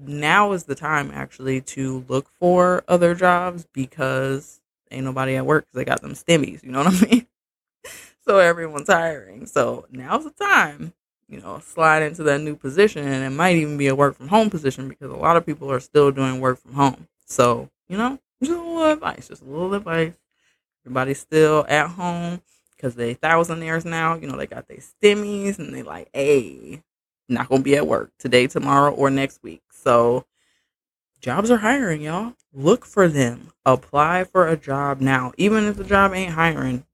Now 0.00 0.52
is 0.52 0.64
the 0.64 0.74
time 0.74 1.10
actually 1.12 1.60
to 1.62 2.04
look 2.08 2.30
for 2.38 2.84
other 2.88 3.14
jobs 3.14 3.66
because 3.72 4.60
ain't 4.90 5.04
nobody 5.04 5.36
at 5.36 5.46
work 5.46 5.64
because 5.64 5.76
they 5.76 5.84
got 5.84 6.02
them 6.02 6.12
stimmies, 6.12 6.62
you 6.62 6.72
know 6.72 6.82
what 6.84 6.94
I 6.94 7.06
mean? 7.10 7.26
so 8.26 8.38
everyone's 8.38 8.88
hiring. 8.88 9.46
So 9.46 9.86
now's 9.90 10.24
the 10.24 10.30
time 10.30 10.94
you 11.30 11.40
know, 11.40 11.60
slide 11.60 12.02
into 12.02 12.24
that 12.24 12.40
new 12.40 12.56
position. 12.56 13.06
And 13.06 13.24
it 13.24 13.30
might 13.30 13.56
even 13.56 13.78
be 13.78 13.86
a 13.86 13.94
work 13.94 14.16
from 14.16 14.28
home 14.28 14.50
position 14.50 14.88
because 14.88 15.10
a 15.10 15.16
lot 15.16 15.36
of 15.36 15.46
people 15.46 15.70
are 15.70 15.80
still 15.80 16.10
doing 16.10 16.40
work 16.40 16.58
from 16.58 16.74
home. 16.74 17.06
So, 17.24 17.70
you 17.88 17.96
know, 17.96 18.18
just 18.42 18.52
a 18.52 18.60
little 18.60 18.90
advice, 18.90 19.28
just 19.28 19.42
a 19.42 19.46
little 19.46 19.72
advice. 19.72 20.14
Everybody's 20.84 21.20
still 21.20 21.64
at 21.68 21.88
home 21.88 22.42
because 22.74 22.96
they 22.96 23.14
thousandaires 23.14 23.84
now. 23.84 24.14
You 24.14 24.26
know, 24.26 24.36
they 24.36 24.46
got 24.46 24.66
their 24.66 24.78
stimmies 24.78 25.58
and 25.58 25.72
they 25.72 25.82
like, 25.82 26.10
hey, 26.12 26.82
not 27.28 27.48
gonna 27.48 27.62
be 27.62 27.76
at 27.76 27.86
work 27.86 28.10
today, 28.18 28.48
tomorrow, 28.48 28.92
or 28.92 29.08
next 29.08 29.42
week. 29.42 29.62
So 29.82 30.26
jobs 31.20 31.50
are 31.50 31.58
hiring, 31.58 32.02
y'all. 32.02 32.34
Look 32.52 32.84
for 32.84 33.08
them. 33.08 33.52
Apply 33.64 34.24
for 34.24 34.46
a 34.46 34.56
job 34.56 35.00
now. 35.00 35.32
Even 35.38 35.64
if 35.64 35.76
the 35.76 35.84
job 35.84 36.12
ain't 36.12 36.34
hiring, 36.34 36.84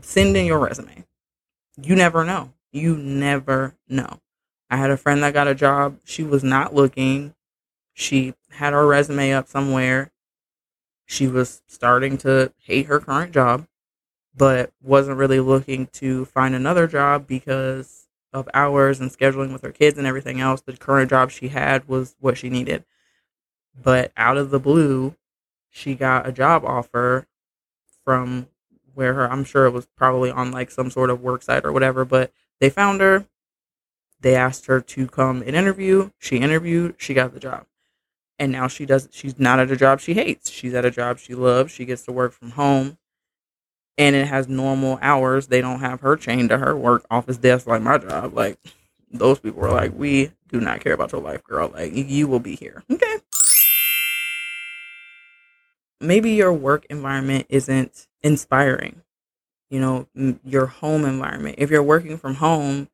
send 0.00 0.36
in 0.36 0.46
your 0.46 0.60
resume. 0.60 1.04
You 1.80 1.96
never 1.96 2.24
know. 2.24 2.52
You 2.70 2.96
never 2.96 3.74
know. 3.88 4.20
I 4.70 4.76
had 4.76 4.90
a 4.90 4.96
friend 4.96 5.22
that 5.22 5.34
got 5.34 5.48
a 5.48 5.54
job. 5.54 5.98
She 6.04 6.22
was 6.22 6.44
not 6.44 6.74
looking. 6.74 7.34
She 7.94 8.34
had 8.50 8.74
her 8.74 8.86
resume 8.86 9.32
up 9.32 9.48
somewhere. 9.48 10.12
She 11.06 11.26
was 11.26 11.62
starting 11.66 12.18
to 12.18 12.52
hate 12.58 12.86
her 12.86 13.00
current 13.00 13.32
job, 13.32 13.66
but 14.36 14.70
wasn't 14.82 15.16
really 15.16 15.40
looking 15.40 15.86
to 15.94 16.26
find 16.26 16.54
another 16.54 16.86
job 16.86 17.26
because 17.26 17.97
of 18.32 18.48
hours 18.54 19.00
and 19.00 19.10
scheduling 19.10 19.52
with 19.52 19.62
her 19.62 19.72
kids 19.72 19.98
and 19.98 20.06
everything 20.06 20.40
else. 20.40 20.60
The 20.60 20.76
current 20.76 21.10
job 21.10 21.30
she 21.30 21.48
had 21.48 21.88
was 21.88 22.16
what 22.20 22.38
she 22.38 22.50
needed. 22.50 22.84
But 23.80 24.12
out 24.16 24.36
of 24.36 24.50
the 24.50 24.58
blue, 24.58 25.14
she 25.70 25.94
got 25.94 26.26
a 26.26 26.32
job 26.32 26.64
offer 26.64 27.26
from 28.04 28.48
where 28.94 29.14
her, 29.14 29.30
I'm 29.30 29.44
sure 29.44 29.66
it 29.66 29.72
was 29.72 29.86
probably 29.96 30.30
on 30.30 30.50
like 30.50 30.70
some 30.70 30.90
sort 30.90 31.10
of 31.10 31.22
work 31.22 31.42
site 31.42 31.64
or 31.64 31.72
whatever, 31.72 32.04
but 32.04 32.32
they 32.60 32.70
found 32.70 33.00
her. 33.00 33.26
They 34.20 34.34
asked 34.34 34.66
her 34.66 34.80
to 34.80 35.06
come 35.06 35.42
and 35.42 35.54
interview. 35.54 36.10
She 36.18 36.38
interviewed. 36.38 36.96
She 36.98 37.14
got 37.14 37.32
the 37.32 37.38
job. 37.38 37.66
And 38.38 38.50
now 38.50 38.66
she 38.66 38.86
does 38.86 39.08
she's 39.12 39.38
not 39.38 39.60
at 39.60 39.70
a 39.70 39.76
job 39.76 40.00
she 40.00 40.14
hates. 40.14 40.50
She's 40.50 40.74
at 40.74 40.84
a 40.84 40.90
job 40.90 41.18
she 41.18 41.34
loves. 41.34 41.72
She 41.72 41.84
gets 41.84 42.04
to 42.04 42.12
work 42.12 42.32
from 42.32 42.52
home. 42.52 42.98
And 43.98 44.14
it 44.14 44.28
has 44.28 44.48
normal 44.48 44.98
hours. 45.02 45.48
They 45.48 45.60
don't 45.60 45.80
have 45.80 46.00
her 46.00 46.16
chained 46.16 46.48
to 46.50 46.58
her 46.58 46.74
work 46.74 47.04
office 47.10 47.36
desk 47.36 47.66
like 47.66 47.82
my 47.82 47.98
job. 47.98 48.32
Like 48.34 48.58
those 49.10 49.40
people 49.40 49.64
are 49.64 49.72
like, 49.72 49.92
we 49.94 50.30
do 50.48 50.60
not 50.60 50.80
care 50.80 50.94
about 50.94 51.12
your 51.12 51.20
life, 51.20 51.42
girl. 51.44 51.70
Like 51.74 51.92
you 51.94 52.28
will 52.28 52.38
be 52.38 52.54
here. 52.54 52.84
Okay. 52.90 53.16
Maybe 56.00 56.30
your 56.30 56.52
work 56.52 56.86
environment 56.88 57.46
isn't 57.48 58.06
inspiring. 58.22 59.02
You 59.68 59.80
know, 59.80 60.38
your 60.44 60.66
home 60.66 61.04
environment. 61.04 61.56
If 61.58 61.70
you're 61.70 61.82
working 61.82 62.16
from 62.16 62.36
home, 62.36 62.88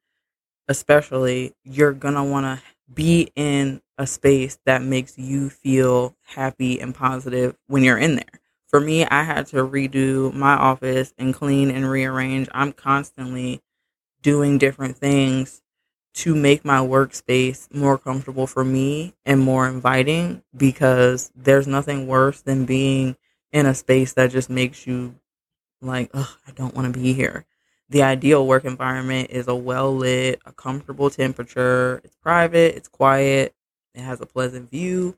especially, 0.67 1.55
you're 1.62 1.93
going 1.93 2.14
to 2.14 2.25
want 2.25 2.47
to 2.47 2.64
be 2.93 3.31
in 3.37 3.81
a 3.97 4.07
space 4.07 4.59
that 4.67 4.83
makes 4.83 5.17
you 5.17 5.51
feel 5.51 6.17
happy 6.27 6.81
and 6.81 6.95
positive 6.95 7.57
when 7.69 7.85
you're 7.85 7.99
in 7.99 8.17
there. 8.17 8.40
For 8.74 8.80
me, 8.80 9.06
I 9.06 9.22
had 9.22 9.46
to 9.46 9.58
redo 9.58 10.34
my 10.34 10.54
office 10.54 11.14
and 11.16 11.32
clean 11.32 11.70
and 11.70 11.88
rearrange. 11.88 12.48
I'm 12.50 12.72
constantly 12.72 13.62
doing 14.20 14.58
different 14.58 14.96
things 14.96 15.62
to 16.14 16.34
make 16.34 16.64
my 16.64 16.78
workspace 16.78 17.72
more 17.72 17.98
comfortable 17.98 18.48
for 18.48 18.64
me 18.64 19.14
and 19.24 19.40
more 19.40 19.68
inviting 19.68 20.42
because 20.56 21.30
there's 21.37 21.68
nothing 21.68 22.08
worse 22.08 22.40
than 22.40 22.64
being 22.64 23.16
in 23.52 23.66
a 23.66 23.74
space 23.76 24.14
that 24.14 24.32
just 24.32 24.50
makes 24.50 24.88
you 24.88 25.14
like, 25.80 26.10
ugh, 26.12 26.37
I 26.44 26.50
don't 26.50 26.74
want 26.74 26.92
to 26.92 27.00
be 27.00 27.12
here. 27.12 27.46
The 27.90 28.02
ideal 28.02 28.44
work 28.44 28.64
environment 28.64 29.30
is 29.30 29.46
a 29.46 29.54
well 29.54 29.94
lit, 29.94 30.40
a 30.46 30.52
comfortable 30.52 31.10
temperature. 31.10 32.00
It's 32.02 32.16
private, 32.16 32.74
it's 32.74 32.88
quiet, 32.88 33.54
it 33.94 34.00
has 34.00 34.20
a 34.20 34.26
pleasant 34.26 34.68
view. 34.68 35.16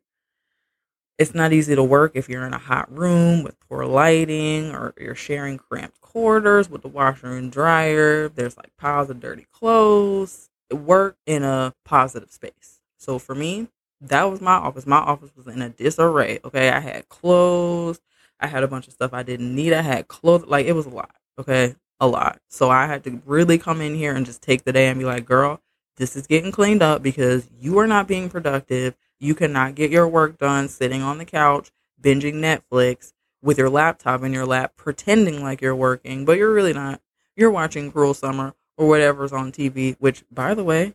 It's 1.19 1.35
not 1.35 1.53
easy 1.53 1.75
to 1.75 1.83
work 1.83 2.13
if 2.15 2.29
you're 2.29 2.47
in 2.47 2.53
a 2.53 2.59
hot 2.59 2.95
room 2.97 3.43
with 3.43 3.59
poor 3.61 3.87
lighting 3.87 4.73
or 4.75 4.93
you're 4.99 5.15
sharing 5.15 5.57
cramped 5.57 6.01
quarters 6.01 6.69
with 6.69 6.83
the 6.83 6.89
washer 6.89 7.37
and 7.37 7.51
dryer. 7.51 8.29
There's 8.29 8.57
like 8.57 8.77
piles 8.77 9.09
of 9.09 9.21
dirty 9.21 9.47
clothes 9.53 10.51
work 10.71 11.17
in 11.27 11.43
a 11.43 11.75
positive 11.85 12.31
space. 12.31 12.81
So 12.99 13.19
for 13.19 13.35
me, 13.35 13.69
that 14.01 14.25
was 14.25 14.41
my 14.41 14.55
office. 14.55 14.87
My 14.87 14.97
office 14.97 15.31
was 15.37 15.47
in 15.47 15.63
a 15.63 15.69
disarray. 15.69 16.41
Okay. 16.45 16.71
I 16.71 16.81
had 16.81 17.09
clothes. 17.09 18.01
I 18.41 18.47
had 18.47 18.63
a 18.63 18.69
bunch 18.69 18.87
of 18.87 18.93
stuff 18.93 19.13
I 19.13 19.23
didn't 19.23 19.55
need. 19.55 19.73
I 19.73 19.83
had 19.83 20.09
clothes. 20.09 20.47
Like 20.47 20.67
it 20.67 20.73
was 20.73 20.87
a 20.87 20.91
lot. 20.91 21.15
Okay. 21.39 21.75
A 22.01 22.07
lot. 22.07 22.41
So 22.49 22.69
I 22.71 22.87
had 22.87 23.05
to 23.05 23.23
really 23.25 23.59
come 23.59 23.81
in 23.81 23.95
here 23.95 24.15
and 24.15 24.27
just 24.27 24.43
take 24.43 24.65
the 24.65 24.73
day 24.73 24.89
and 24.89 24.99
be 24.99 25.07
like, 25.07 25.25
girl, 25.25 25.61
this 25.97 26.15
is 26.15 26.27
getting 26.27 26.53
cleaned 26.53 26.83
up 26.83 27.03
because 27.03 27.49
you 27.59 27.79
are 27.79 27.87
not 27.87 28.07
being 28.07 28.29
productive. 28.29 28.95
You 29.19 29.35
cannot 29.35 29.75
get 29.75 29.91
your 29.91 30.07
work 30.07 30.39
done 30.39 30.69
sitting 30.69 31.03
on 31.03 31.19
the 31.19 31.25
couch, 31.25 31.71
binging 32.01 32.35
Netflix 32.35 33.13
with 33.43 33.59
your 33.59 33.71
laptop 33.71 34.23
in 34.23 34.33
your 34.33 34.47
lap, 34.47 34.75
pretending 34.77 35.43
like 35.43 35.61
you're 35.61 35.77
working, 35.77 36.25
but 36.25 36.37
you're 36.37 36.53
really 36.53 36.73
not. 36.73 37.01
You're 37.35 37.51
watching 37.51 37.91
Cruel 37.91 38.15
Summer 38.15 38.55
or 38.77 38.89
whatever's 38.89 39.33
on 39.33 39.53
TV, 39.53 39.97
which, 39.99 40.25
by 40.31 40.55
the 40.55 40.65
way, 40.65 40.95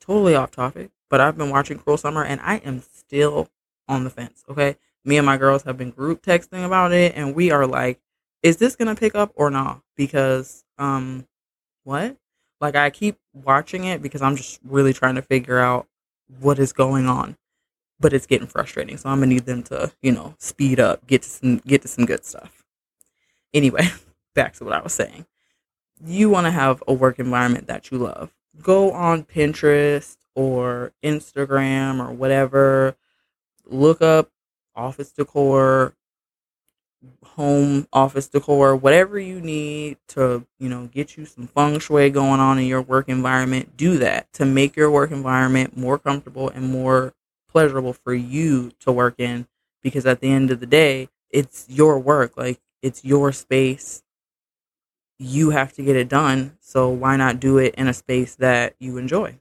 totally 0.00 0.34
off 0.34 0.50
topic, 0.50 0.90
but 1.10 1.20
I've 1.20 1.36
been 1.36 1.50
watching 1.50 1.78
Cruel 1.78 1.96
Summer 1.96 2.24
and 2.24 2.40
I 2.40 2.56
am 2.58 2.80
still 2.80 3.48
on 3.88 4.04
the 4.04 4.10
fence. 4.10 4.44
Okay. 4.48 4.76
Me 5.04 5.16
and 5.16 5.26
my 5.26 5.36
girls 5.36 5.62
have 5.62 5.78
been 5.78 5.90
group 5.90 6.22
texting 6.22 6.64
about 6.64 6.92
it 6.92 7.14
and 7.16 7.34
we 7.34 7.50
are 7.50 7.66
like, 7.66 8.00
is 8.42 8.56
this 8.58 8.76
going 8.76 8.94
to 8.94 8.98
pick 8.98 9.14
up 9.14 9.32
or 9.34 9.50
not? 9.50 9.80
Because, 9.96 10.64
um, 10.78 11.26
what? 11.84 12.16
Like, 12.60 12.76
I 12.76 12.90
keep 12.90 13.16
watching 13.32 13.84
it 13.84 14.02
because 14.02 14.22
I'm 14.22 14.36
just 14.36 14.60
really 14.64 14.92
trying 14.92 15.14
to 15.16 15.22
figure 15.22 15.58
out 15.58 15.86
what 16.40 16.58
is 16.58 16.72
going 16.72 17.06
on. 17.06 17.36
But 17.98 18.12
it's 18.12 18.26
getting 18.26 18.46
frustrating. 18.46 18.96
So 18.98 19.08
I'm 19.08 19.20
to 19.20 19.26
need 19.26 19.46
them 19.46 19.62
to, 19.64 19.92
you 20.02 20.12
know, 20.12 20.34
speed 20.38 20.78
up, 20.80 21.06
get 21.06 21.22
to 21.22 21.28
some, 21.28 21.56
get 21.58 21.82
to 21.82 21.88
some 21.88 22.04
good 22.04 22.24
stuff. 22.24 22.64
Anyway, 23.54 23.88
back 24.34 24.54
to 24.54 24.64
what 24.64 24.74
I 24.74 24.82
was 24.82 24.92
saying 24.92 25.26
you 26.04 26.28
want 26.28 26.46
to 26.46 26.50
have 26.50 26.82
a 26.86 26.92
work 26.92 27.18
environment 27.18 27.66
that 27.68 27.90
you 27.90 27.98
love. 27.98 28.32
Go 28.60 28.92
on 28.92 29.24
Pinterest 29.24 30.16
or 30.34 30.92
Instagram 31.02 32.06
or 32.06 32.12
whatever. 32.12 32.96
Look 33.64 34.02
up 34.02 34.30
office 34.74 35.12
decor, 35.12 35.94
home 37.24 37.86
office 37.92 38.28
decor, 38.28 38.76
whatever 38.76 39.18
you 39.18 39.40
need 39.40 39.96
to, 40.08 40.46
you 40.58 40.68
know, 40.68 40.86
get 40.86 41.16
you 41.16 41.24
some 41.24 41.46
feng 41.46 41.78
shui 41.78 42.10
going 42.10 42.40
on 42.40 42.58
in 42.58 42.66
your 42.66 42.82
work 42.82 43.08
environment. 43.08 43.76
Do 43.76 43.98
that 43.98 44.32
to 44.34 44.44
make 44.44 44.76
your 44.76 44.90
work 44.90 45.10
environment 45.10 45.76
more 45.76 45.98
comfortable 45.98 46.48
and 46.50 46.70
more 46.70 47.14
pleasurable 47.56 47.94
for 47.94 48.12
you 48.12 48.70
to 48.78 48.92
work 48.92 49.14
in 49.16 49.46
because 49.82 50.04
at 50.04 50.20
the 50.20 50.30
end 50.30 50.50
of 50.50 50.60
the 50.60 50.66
day, 50.66 51.08
it's 51.30 51.64
your 51.70 51.98
work. 51.98 52.36
Like 52.36 52.60
it's 52.82 53.02
your 53.02 53.32
space 53.32 54.02
you 55.18 55.48
have 55.48 55.72
to 55.72 55.82
get 55.82 55.96
it 55.96 56.06
done. 56.06 56.58
So 56.60 56.90
why 56.90 57.16
not 57.16 57.40
do 57.40 57.56
it 57.56 57.74
in 57.76 57.88
a 57.88 57.94
space 57.94 58.34
that 58.34 58.74
you 58.78 58.98
enjoy? 58.98 59.38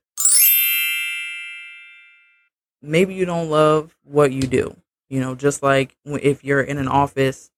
Maybe 2.81 3.13
you 3.15 3.25
don't 3.25 3.49
love 3.49 3.93
what 4.05 4.31
you 4.31 4.43
do. 4.43 4.77
You 5.09 5.19
know, 5.19 5.35
just 5.35 5.61
like 5.61 5.97
if 6.05 6.41
you're 6.41 6.61
in 6.61 6.77
an 6.77 6.87
office 6.87 7.51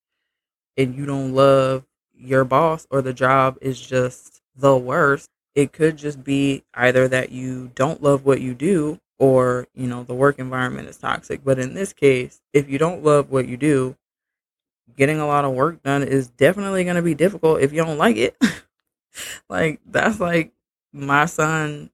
and 0.76 0.96
you 0.96 1.06
don't 1.06 1.34
love 1.34 1.84
your 2.12 2.42
boss 2.42 2.84
or 2.90 3.00
the 3.00 3.12
job 3.12 3.58
is 3.60 3.80
just 3.80 4.40
the 4.56 4.76
worst, 4.76 5.30
it 5.54 5.72
could 5.72 5.96
just 5.96 6.24
be 6.24 6.64
either 6.74 7.06
that 7.06 7.30
you 7.30 7.70
don't 7.76 8.02
love 8.02 8.24
what 8.24 8.40
you 8.40 8.54
do 8.54 8.98
or, 9.18 9.66
you 9.74 9.86
know, 9.86 10.04
the 10.04 10.14
work 10.14 10.38
environment 10.38 10.88
is 10.88 10.96
toxic. 10.96 11.44
But 11.44 11.58
in 11.58 11.74
this 11.74 11.92
case, 11.92 12.40
if 12.52 12.68
you 12.68 12.78
don't 12.78 13.04
love 13.04 13.30
what 13.30 13.48
you 13.48 13.56
do, 13.56 13.96
getting 14.96 15.20
a 15.20 15.26
lot 15.26 15.44
of 15.44 15.52
work 15.52 15.82
done 15.82 16.02
is 16.02 16.28
definitely 16.28 16.84
going 16.84 16.96
to 16.96 17.02
be 17.02 17.14
difficult 17.14 17.60
if 17.60 17.72
you 17.72 17.84
don't 17.84 17.98
like 17.98 18.16
it. 18.16 18.36
like 19.48 19.80
that's 19.86 20.20
like 20.20 20.52
my 20.92 21.26
son 21.26 21.90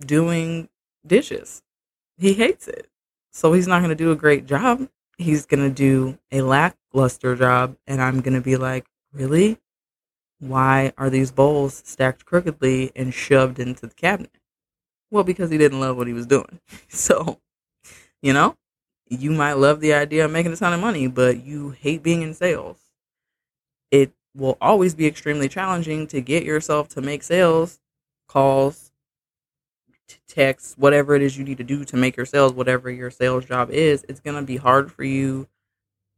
doing 0.00 0.68
dishes. 1.06 1.62
He 2.18 2.32
hates 2.34 2.68
it. 2.68 2.88
So 3.32 3.52
he's 3.52 3.66
not 3.66 3.80
going 3.80 3.90
to 3.90 3.94
do 3.94 4.12
a 4.12 4.16
great 4.16 4.46
job. 4.46 4.88
He's 5.18 5.46
going 5.46 5.62
to 5.62 5.74
do 5.74 6.18
a 6.32 6.42
lackluster 6.42 7.36
job 7.36 7.76
and 7.86 8.00
I'm 8.00 8.20
going 8.20 8.34
to 8.34 8.40
be 8.40 8.56
like, 8.56 8.86
"Really? 9.12 9.58
Why 10.38 10.92
are 10.98 11.10
these 11.10 11.30
bowls 11.30 11.82
stacked 11.84 12.24
crookedly 12.24 12.92
and 12.94 13.12
shoved 13.12 13.58
into 13.58 13.86
the 13.86 13.94
cabinet?" 13.94 14.30
Well, 15.10 15.24
because 15.24 15.50
he 15.50 15.58
didn't 15.58 15.80
love 15.80 15.96
what 15.96 16.06
he 16.06 16.12
was 16.12 16.26
doing. 16.26 16.60
So, 16.88 17.40
you 18.22 18.32
know, 18.32 18.56
you 19.08 19.30
might 19.30 19.54
love 19.54 19.80
the 19.80 19.94
idea 19.94 20.24
of 20.24 20.30
making 20.30 20.52
a 20.52 20.56
ton 20.56 20.72
of 20.72 20.80
money, 20.80 21.06
but 21.08 21.44
you 21.44 21.70
hate 21.70 22.02
being 22.02 22.22
in 22.22 22.34
sales. 22.34 22.78
It 23.90 24.12
will 24.34 24.56
always 24.60 24.94
be 24.94 25.06
extremely 25.06 25.48
challenging 25.48 26.06
to 26.08 26.20
get 26.20 26.44
yourself 26.44 26.88
to 26.90 27.00
make 27.02 27.22
sales 27.22 27.78
calls, 28.28 28.90
texts, 30.28 30.74
whatever 30.76 31.14
it 31.14 31.22
is 31.22 31.36
you 31.36 31.44
need 31.44 31.58
to 31.58 31.64
do 31.64 31.84
to 31.84 31.96
make 31.96 32.16
your 32.16 32.26
sales, 32.26 32.52
whatever 32.52 32.90
your 32.90 33.10
sales 33.10 33.44
job 33.44 33.70
is. 33.70 34.04
It's 34.08 34.20
going 34.20 34.36
to 34.36 34.42
be 34.42 34.56
hard 34.56 34.92
for 34.92 35.04
you 35.04 35.48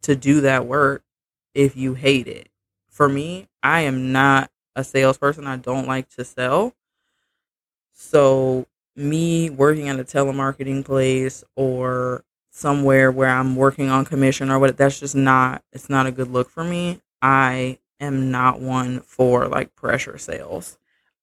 to 0.03 0.16
do 0.16 0.40
that 0.42 0.66
work 0.66 1.03
if 1.55 1.77
you 1.77 1.94
hate 1.94 2.29
it. 2.29 2.48
For 2.88 3.09
me, 3.09 3.48
I 3.62 3.83
am 3.83 4.12
not 4.12 4.51
a 4.74 4.85
salesperson. 4.85 5.46
I 5.46 5.57
don't 5.57 5.87
like 5.87 6.09
to 6.11 6.24
sell. 6.24 6.74
So, 7.92 8.66
me 8.98 9.50
working 9.50 9.88
at 9.88 10.00
a 10.00 10.04
telemarketing 10.04 10.84
place 10.84 11.44
or 11.56 12.24
somewhere 12.50 13.11
where 13.12 13.28
I'm 13.28 13.54
working 13.56 13.88
on 13.88 14.04
commission 14.04 14.50
or 14.50 14.58
what 14.58 14.76
that's 14.76 14.98
just 15.00 15.14
not 15.14 15.62
it's 15.72 15.88
not 15.88 16.06
a 16.06 16.12
good 16.12 16.30
look 16.30 16.50
for 16.50 16.64
me. 16.64 17.00
I 17.22 17.78
am 18.00 18.30
not 18.30 18.61
one 18.61 19.00
for 19.00 19.46
like 19.46 19.74
pressure 19.76 20.18
sales. 20.18 20.78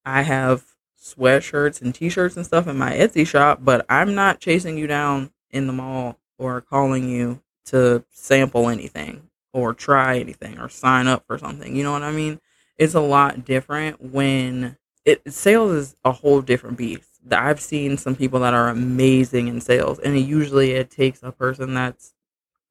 I 0.06 0.22
have 0.22 0.64
sweatshirts 1.02 1.82
and 1.82 1.94
t-shirts 1.94 2.36
and 2.36 2.46
stuff 2.46 2.68
in 2.68 2.78
my 2.78 2.94
Etsy 2.94 3.28
shop, 3.28 3.60
but 3.62 3.86
I'm 3.90 4.16
not 4.16 4.40
chasing 4.40 4.78
you 4.78 4.88
down 4.88 5.32
in 5.52 5.68
the 5.68 5.74
mall 5.74 6.18
or 6.38 6.62
calling 6.62 7.10
you 7.10 7.42
to 7.66 8.04
sample 8.12 8.70
anything 8.70 9.30
or 9.54 9.74
try 9.74 10.20
anything 10.20 10.60
or 10.60 10.70
sign 10.70 11.08
up 11.08 11.24
for 11.28 11.38
something. 11.38 11.76
You 11.76 11.84
know 11.84 11.92
what 11.92 12.04
I 12.04 12.12
mean? 12.12 12.40
It's 12.78 12.94
a 12.94 13.00
lot 13.00 13.46
different 13.46 14.02
when 14.02 14.78
it 15.06 15.22
sales 15.32 15.72
is 15.72 15.96
a 16.04 16.12
whole 16.12 16.42
different 16.42 16.78
beast 16.78 17.15
I've 17.32 17.62
seen 17.62 17.98
some 17.98 18.16
people 18.16 18.40
that 18.42 18.54
are 18.54 18.70
amazing 18.70 19.48
in 19.48 19.62
sales, 19.62 20.00
and 20.00 20.16
it 20.16 20.22
usually 20.22 20.72
it 20.72 20.90
takes 20.92 21.24
a 21.24 21.32
person 21.32 21.74
that's 21.74 22.14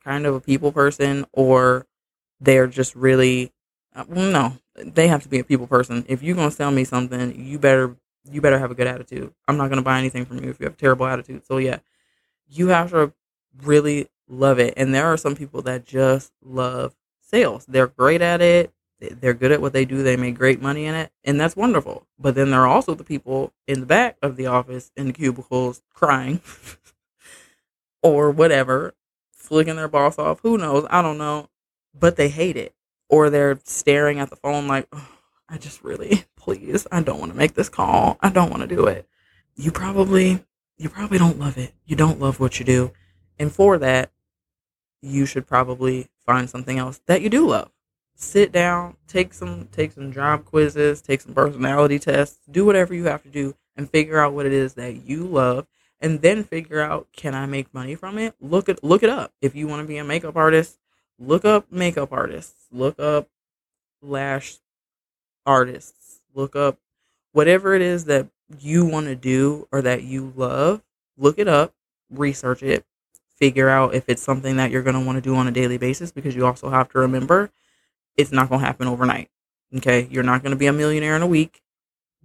kind 0.02 0.26
of 0.26 0.34
a 0.34 0.40
people 0.40 0.72
person, 0.72 1.26
or 1.32 1.86
they're 2.40 2.66
just 2.66 2.94
really 2.94 3.52
uh, 3.94 4.04
no, 4.08 4.58
they 4.76 5.08
have 5.08 5.22
to 5.22 5.28
be 5.28 5.38
a 5.38 5.44
people 5.44 5.66
person. 5.66 6.04
If 6.08 6.22
you're 6.22 6.36
gonna 6.36 6.50
sell 6.50 6.70
me 6.70 6.84
something, 6.84 7.44
you 7.44 7.58
better 7.58 7.96
you 8.30 8.40
better 8.40 8.58
have 8.58 8.70
a 8.70 8.74
good 8.74 8.86
attitude. 8.86 9.32
I'm 9.48 9.56
not 9.56 9.70
gonna 9.70 9.82
buy 9.82 9.98
anything 9.98 10.24
from 10.24 10.42
you 10.42 10.50
if 10.50 10.60
you 10.60 10.66
have 10.66 10.76
terrible 10.76 11.06
attitude. 11.06 11.46
So 11.46 11.58
yeah, 11.58 11.78
you 12.48 12.68
have 12.68 12.90
to 12.90 13.12
really 13.62 14.08
love 14.28 14.58
it. 14.58 14.74
And 14.76 14.94
there 14.94 15.06
are 15.06 15.16
some 15.16 15.36
people 15.36 15.62
that 15.62 15.86
just 15.86 16.32
love 16.42 16.94
sales. 17.22 17.66
They're 17.66 17.86
great 17.88 18.22
at 18.22 18.42
it 18.42 18.73
they're 19.00 19.34
good 19.34 19.52
at 19.52 19.60
what 19.62 19.72
they 19.74 19.84
do. 19.84 20.02
They 20.02 20.16
make 20.16 20.36
great 20.36 20.62
money 20.62 20.86
in 20.86 20.94
it, 20.94 21.12
and 21.24 21.40
that's 21.40 21.56
wonderful. 21.56 22.06
But 22.18 22.34
then 22.36 22.50
there 22.50 22.62
are 22.62 22.68
also 22.68 22.94
the 22.94 23.04
people 23.04 23.52
in 23.68 23.80
the 23.80 23.86
back 23.86 24.16
of 24.22 24.36
the 24.36 24.46
office 24.46 24.92
in 24.96 25.08
the 25.08 25.12
cubicles 25.12 25.82
crying 25.94 26.40
or 28.02 28.30
whatever, 28.30 28.94
flicking 29.32 29.76
their 29.76 29.88
boss 29.88 30.18
off. 30.18 30.40
Who 30.42 30.58
knows? 30.58 30.86
I 30.90 31.02
don't 31.02 31.18
know. 31.18 31.50
But 31.94 32.16
they 32.16 32.28
hate 32.30 32.56
it. 32.56 32.74
or 33.08 33.30
they're 33.30 33.58
staring 33.64 34.18
at 34.20 34.30
the 34.30 34.36
phone 34.36 34.68
like, 34.68 34.88
oh, 34.92 35.08
I 35.48 35.58
just 35.58 35.84
really, 35.84 36.24
please, 36.36 36.86
I 36.92 37.02
don't 37.02 37.20
want 37.20 37.32
to 37.32 37.38
make 37.38 37.54
this 37.54 37.68
call. 37.70 38.18
I 38.20 38.30
don't 38.30 38.50
want 38.50 38.62
to 38.62 38.68
do 38.76 38.86
it. 38.86 39.08
You 39.56 39.72
probably, 39.72 40.44
you 40.78 40.90
probably 40.90 41.18
don't 41.18 41.38
love 41.38 41.58
it. 41.58 41.74
You 41.86 41.96
don't 41.96 42.20
love 42.20 42.40
what 42.40 42.58
you 42.60 42.66
do. 42.66 42.92
And 43.38 43.52
for 43.52 43.78
that, 43.78 44.12
you 45.02 45.26
should 45.26 45.46
probably 45.46 46.08
find 46.26 46.50
something 46.50 46.78
else 46.78 47.00
that 47.06 47.22
you 47.22 47.30
do 47.30 47.48
love. 47.48 47.70
Sit 48.14 48.52
down, 48.52 48.96
take 49.08 49.34
some 49.34 49.68
take 49.72 49.92
some 49.92 50.12
job 50.12 50.44
quizzes, 50.44 51.02
take 51.02 51.20
some 51.20 51.34
personality 51.34 51.98
tests, 51.98 52.38
do 52.50 52.64
whatever 52.64 52.94
you 52.94 53.04
have 53.04 53.22
to 53.24 53.28
do 53.28 53.54
and 53.76 53.90
figure 53.90 54.18
out 54.18 54.32
what 54.32 54.46
it 54.46 54.52
is 54.52 54.74
that 54.74 55.04
you 55.06 55.24
love 55.24 55.66
and 56.00 56.20
then 56.20 56.44
figure 56.44 56.80
out 56.80 57.08
can 57.12 57.34
I 57.34 57.46
make 57.46 57.72
money 57.74 57.94
from 57.94 58.18
it? 58.18 58.34
Look 58.40 58.68
it 58.68 58.84
look 58.84 59.02
it 59.02 59.10
up. 59.10 59.32
If 59.40 59.54
you 59.54 59.66
want 59.66 59.82
to 59.82 59.88
be 59.88 59.98
a 59.98 60.04
makeup 60.04 60.36
artist, 60.36 60.78
look 61.18 61.44
up 61.44 61.70
makeup 61.72 62.12
artists. 62.12 62.66
Look 62.70 63.00
up 63.00 63.28
lash 64.00 64.56
artists. 65.44 66.20
Look 66.34 66.54
up 66.54 66.78
whatever 67.32 67.74
it 67.74 67.82
is 67.82 68.04
that 68.04 68.28
you 68.58 68.84
want 68.84 69.06
to 69.06 69.16
do 69.16 69.66
or 69.72 69.82
that 69.82 70.02
you 70.02 70.32
love. 70.36 70.82
Look 71.16 71.38
it 71.38 71.48
up, 71.48 71.74
research 72.10 72.62
it, 72.62 72.84
figure 73.36 73.68
out 73.68 73.94
if 73.94 74.04
it's 74.08 74.22
something 74.22 74.56
that 74.56 74.70
you're 74.70 74.82
going 74.82 74.98
to 74.98 75.04
want 75.04 75.16
to 75.16 75.22
do 75.22 75.34
on 75.36 75.48
a 75.48 75.52
daily 75.52 75.78
basis 75.78 76.12
because 76.12 76.34
you 76.34 76.46
also 76.46 76.70
have 76.70 76.88
to 76.90 76.98
remember 76.98 77.50
it's 78.16 78.32
not 78.32 78.48
going 78.48 78.60
to 78.60 78.66
happen 78.66 78.88
overnight. 78.88 79.30
Okay? 79.76 80.08
You're 80.10 80.22
not 80.22 80.42
going 80.42 80.52
to 80.52 80.58
be 80.58 80.66
a 80.66 80.72
millionaire 80.72 81.16
in 81.16 81.22
a 81.22 81.26
week. 81.26 81.62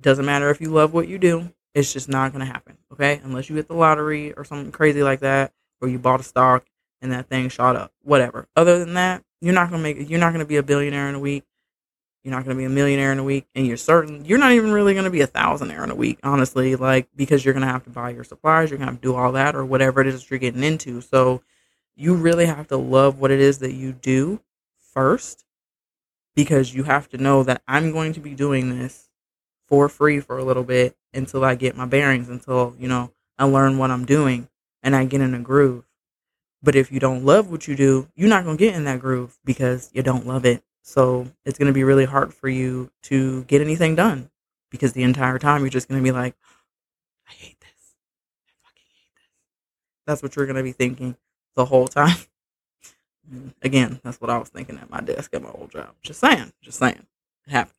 Doesn't 0.02 0.26
matter 0.26 0.50
if 0.50 0.62
you 0.62 0.70
love 0.70 0.94
what 0.94 1.08
you 1.08 1.18
do. 1.18 1.52
It's 1.74 1.94
just 1.94 2.10
not 2.10 2.32
going 2.32 2.46
to 2.46 2.52
happen. 2.52 2.78
Okay? 2.94 3.22
Unless 3.24 3.50
you 3.50 3.56
hit 3.56 3.68
the 3.68 3.76
lottery 3.76 4.34
or 4.34 4.44
something 4.44 4.72
crazy 4.72 5.04
like 5.04 5.20
that 5.22 5.54
or 5.82 5.88
you 5.88 6.00
bought 6.00 6.20
a 6.20 6.24
stock 6.24 6.66
and 7.02 7.12
that 7.12 7.28
thing 7.28 7.50
shot 7.50 7.76
up. 7.76 7.92
Whatever. 8.04 8.48
Other 8.56 8.80
than 8.80 8.94
that, 8.96 9.24
you're 9.42 9.54
not 9.54 9.70
going 9.70 9.82
to 9.82 9.84
make 9.84 10.10
you're 10.10 10.20
not 10.20 10.34
going 10.34 10.44
to 10.44 10.50
be 10.50 10.58
a 10.58 10.64
billionaire 10.64 11.10
in 11.10 11.16
a 11.16 11.20
week. 11.20 11.44
You're 12.24 12.34
not 12.34 12.44
going 12.44 12.58
to 12.58 12.60
be 12.60 12.66
a 12.66 12.70
millionaire 12.70 13.14
in 13.14 13.20
a 13.20 13.24
week, 13.24 13.48
and 13.56 13.66
you're 13.66 13.78
certain 13.78 14.26
you're 14.26 14.38
not 14.38 14.52
even 14.52 14.72
really 14.72 14.94
going 14.94 15.06
to 15.06 15.10
be 15.10 15.22
a 15.22 15.28
thousandaire 15.28 15.84
in 15.84 15.92
a 15.92 15.96
week, 15.96 16.20
honestly. 16.24 16.76
Like 16.76 17.08
because 17.16 17.46
you're 17.46 17.54
going 17.54 17.66
to 17.66 17.72
have 17.72 17.86
to 17.86 17.90
buy 17.90 18.10
your 18.10 18.26
supplies, 18.26 18.70
you're 18.70 18.78
going 18.78 18.88
to 18.88 18.94
have 18.94 19.02
to 19.02 19.08
do 19.08 19.16
all 19.16 19.32
that, 19.34 19.56
or 19.56 19.66
whatever 19.66 20.02
it 20.02 20.08
is 20.08 20.30
you're 20.30 20.40
getting 20.40 20.64
into. 20.64 21.00
So 21.02 21.42
you 21.96 22.16
really 22.16 22.46
have 22.46 22.68
to 22.68 22.78
love 22.78 23.20
what 23.20 23.32
it 23.32 23.40
is 23.40 23.60
that 23.60 23.74
you 23.74 23.94
do 23.94 24.42
first, 24.94 25.46
because 26.36 26.74
you 26.74 26.84
have 26.84 27.10
to 27.10 27.18
know 27.18 27.44
that 27.44 27.62
I'm 27.68 27.92
going 27.92 28.14
to 28.14 28.20
be 28.20 28.34
doing 28.34 28.78
this 28.78 29.10
for 29.68 29.90
free 29.90 30.20
for 30.20 30.38
a 30.38 30.44
little 30.44 30.64
bit 30.64 30.96
until 31.14 31.44
I 31.46 31.56
get 31.56 31.78
my 31.78 31.86
bearings, 31.86 32.30
until 32.30 32.76
you 32.80 32.88
know 32.88 33.12
I 33.38 33.46
learn 33.46 33.78
what 33.78 33.92
I'm 33.92 34.06
doing 34.06 34.50
and 34.84 34.96
I 34.96 35.06
get 35.06 35.22
in 35.22 35.34
a 35.34 35.40
groove. 35.40 35.86
But 36.62 36.76
if 36.76 36.92
you 36.92 37.00
don't 37.00 37.24
love 37.24 37.50
what 37.50 37.68
you 37.68 37.76
do, 37.76 38.10
you're 38.16 38.30
not 38.30 38.44
going 38.44 38.58
to 38.58 38.64
get 38.64 38.76
in 38.76 38.84
that 38.86 39.00
groove 39.00 39.38
because 39.46 39.90
you 39.94 40.04
don't 40.04 40.28
love 40.28 40.46
it. 40.46 40.64
So 40.82 41.28
it's 41.46 41.58
going 41.58 41.68
to 41.68 41.74
be 41.74 41.84
really 41.84 42.06
hard 42.06 42.34
for 42.34 42.50
you 42.50 42.92
to 43.04 43.44
get 43.44 43.62
anything 43.62 43.96
done 43.96 44.30
because 44.70 44.94
the 44.94 45.04
entire 45.04 45.40
time 45.40 45.62
you're 45.62 45.70
just 45.70 45.88
going 45.88 46.02
to 46.02 46.04
be 46.04 46.12
like, 46.12 46.36
I 47.28 47.34
hate 47.34 47.60
this. 47.60 47.96
I 48.48 48.52
fucking 48.64 48.86
hate 48.94 49.16
this. 49.16 49.30
That's 50.06 50.24
what 50.24 50.36
you're 50.36 50.46
going 50.48 50.58
to 50.58 50.64
be 50.64 50.72
thinking 50.72 51.16
the 51.56 51.66
whole 51.66 51.88
time. 51.90 52.18
Again, 53.62 54.00
that's 54.04 54.20
what 54.20 54.30
I 54.30 54.38
was 54.38 54.50
thinking 54.50 54.78
at 54.78 54.90
my 54.90 55.02
desk 55.02 55.34
at 55.34 55.44
my 55.44 55.52
old 55.52 55.72
job. 55.72 55.94
Just 56.02 56.20
saying, 56.20 56.54
just 56.62 56.80
saying. 56.80 57.06
It 57.48 57.52
happens. 57.52 57.76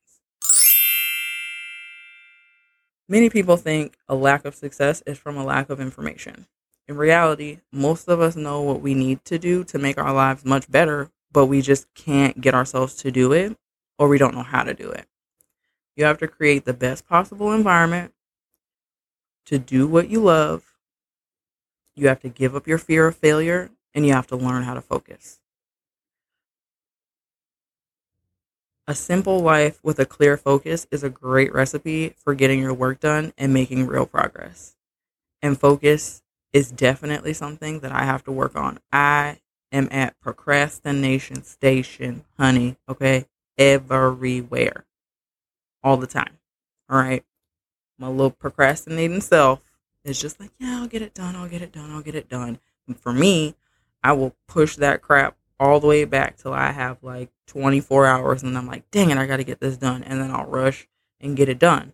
Many 3.09 3.29
people 3.29 3.57
think 3.57 3.97
a 4.07 4.15
lack 4.15 4.45
of 4.45 4.55
success 4.55 5.03
is 5.05 5.17
from 5.17 5.35
a 5.35 5.43
lack 5.43 5.69
of 5.69 5.81
information. 5.81 6.47
In 6.87 6.95
reality, 6.95 7.59
most 7.71 8.07
of 8.07 8.21
us 8.21 8.37
know 8.37 8.61
what 8.61 8.81
we 8.81 8.93
need 8.93 9.25
to 9.25 9.37
do 9.37 9.65
to 9.65 9.77
make 9.77 9.97
our 9.97 10.13
lives 10.13 10.45
much 10.45 10.71
better, 10.71 11.09
but 11.31 11.47
we 11.47 11.61
just 11.61 11.93
can't 11.93 12.39
get 12.39 12.53
ourselves 12.53 12.95
to 12.95 13.11
do 13.11 13.33
it 13.33 13.57
or 13.99 14.07
we 14.07 14.17
don't 14.17 14.33
know 14.33 14.43
how 14.43 14.63
to 14.63 14.73
do 14.73 14.89
it. 14.89 15.07
You 15.97 16.05
have 16.05 16.19
to 16.19 16.27
create 16.27 16.63
the 16.63 16.73
best 16.73 17.05
possible 17.05 17.51
environment 17.51 18.13
to 19.45 19.59
do 19.59 19.87
what 19.87 20.09
you 20.09 20.21
love. 20.21 20.77
You 21.95 22.07
have 22.07 22.21
to 22.21 22.29
give 22.29 22.55
up 22.55 22.65
your 22.65 22.77
fear 22.77 23.07
of 23.07 23.17
failure 23.17 23.71
and 23.93 24.05
you 24.05 24.13
have 24.13 24.27
to 24.27 24.37
learn 24.37 24.63
how 24.63 24.73
to 24.73 24.81
focus. 24.81 25.40
A 28.91 28.93
simple 28.93 29.39
life 29.39 29.79
with 29.83 29.99
a 29.99 30.05
clear 30.05 30.35
focus 30.35 30.85
is 30.91 31.01
a 31.01 31.09
great 31.09 31.53
recipe 31.53 32.09
for 32.17 32.35
getting 32.35 32.59
your 32.59 32.73
work 32.73 32.99
done 32.99 33.31
and 33.37 33.53
making 33.53 33.87
real 33.87 34.05
progress. 34.05 34.75
And 35.41 35.57
focus 35.57 36.23
is 36.51 36.73
definitely 36.73 37.31
something 37.31 37.79
that 37.79 37.93
I 37.93 38.03
have 38.03 38.25
to 38.25 38.33
work 38.33 38.53
on. 38.57 38.79
I 38.91 39.39
am 39.71 39.87
at 39.91 40.19
procrastination 40.19 41.43
station, 41.43 42.25
honey. 42.37 42.75
Okay. 42.89 43.27
Everywhere. 43.57 44.83
All 45.81 45.95
the 45.95 46.05
time. 46.05 46.39
All 46.89 46.97
right. 46.97 47.23
My 47.97 48.09
little 48.09 48.29
procrastinating 48.29 49.21
self 49.21 49.61
is 50.03 50.19
just 50.19 50.37
like, 50.37 50.51
yeah, 50.59 50.81
I'll 50.81 50.87
get 50.87 51.01
it 51.01 51.13
done. 51.13 51.37
I'll 51.37 51.47
get 51.47 51.61
it 51.61 51.71
done. 51.71 51.91
I'll 51.91 52.01
get 52.01 52.15
it 52.15 52.27
done. 52.27 52.59
And 52.85 52.99
for 52.99 53.13
me, 53.13 53.55
I 54.03 54.11
will 54.11 54.35
push 54.49 54.75
that 54.75 55.01
crap 55.01 55.37
all 55.61 55.79
the 55.79 55.85
way 55.85 56.05
back 56.05 56.37
till 56.37 56.53
I 56.53 56.71
have 56.71 56.97
like 57.03 57.29
24 57.45 58.07
hours 58.07 58.41
and 58.41 58.57
I'm 58.57 58.65
like, 58.65 58.89
dang 58.89 59.11
it, 59.11 59.19
I 59.19 59.27
got 59.27 59.37
to 59.37 59.43
get 59.43 59.59
this 59.59 59.77
done. 59.77 60.01
And 60.03 60.19
then 60.19 60.31
I'll 60.31 60.47
rush 60.47 60.87
and 61.19 61.37
get 61.37 61.49
it 61.49 61.59
done. 61.59 61.93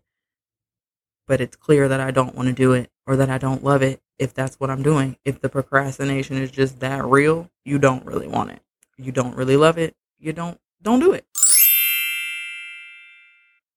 But 1.28 1.42
it's 1.42 1.58
clear 1.58 1.90
that 1.90 2.00
I 2.00 2.12
don't 2.12 2.34
want 2.34 2.48
to 2.48 2.54
do 2.54 2.72
it 2.72 2.90
or 3.06 3.18
that 3.18 3.30
I 3.30 3.38
don't 3.38 3.66
love 3.66 3.82
it 3.82 4.00
if 4.18 4.34
that's 4.34 4.58
what 4.58 4.70
I'm 4.70 4.84
doing. 4.84 5.18
If 5.26 5.42
the 5.42 5.50
procrastination 5.50 6.38
is 6.38 6.50
just 6.50 6.80
that 6.80 7.04
real, 7.04 7.52
you 7.66 7.78
don't 7.78 8.06
really 8.06 8.30
want 8.30 8.52
it. 8.52 8.62
You 8.96 9.12
don't 9.12 9.36
really 9.36 9.58
love 9.58 9.78
it. 9.78 9.98
You 10.18 10.32
don't 10.32 10.58
don't 10.82 11.02
do 11.02 11.12
it. 11.12 11.26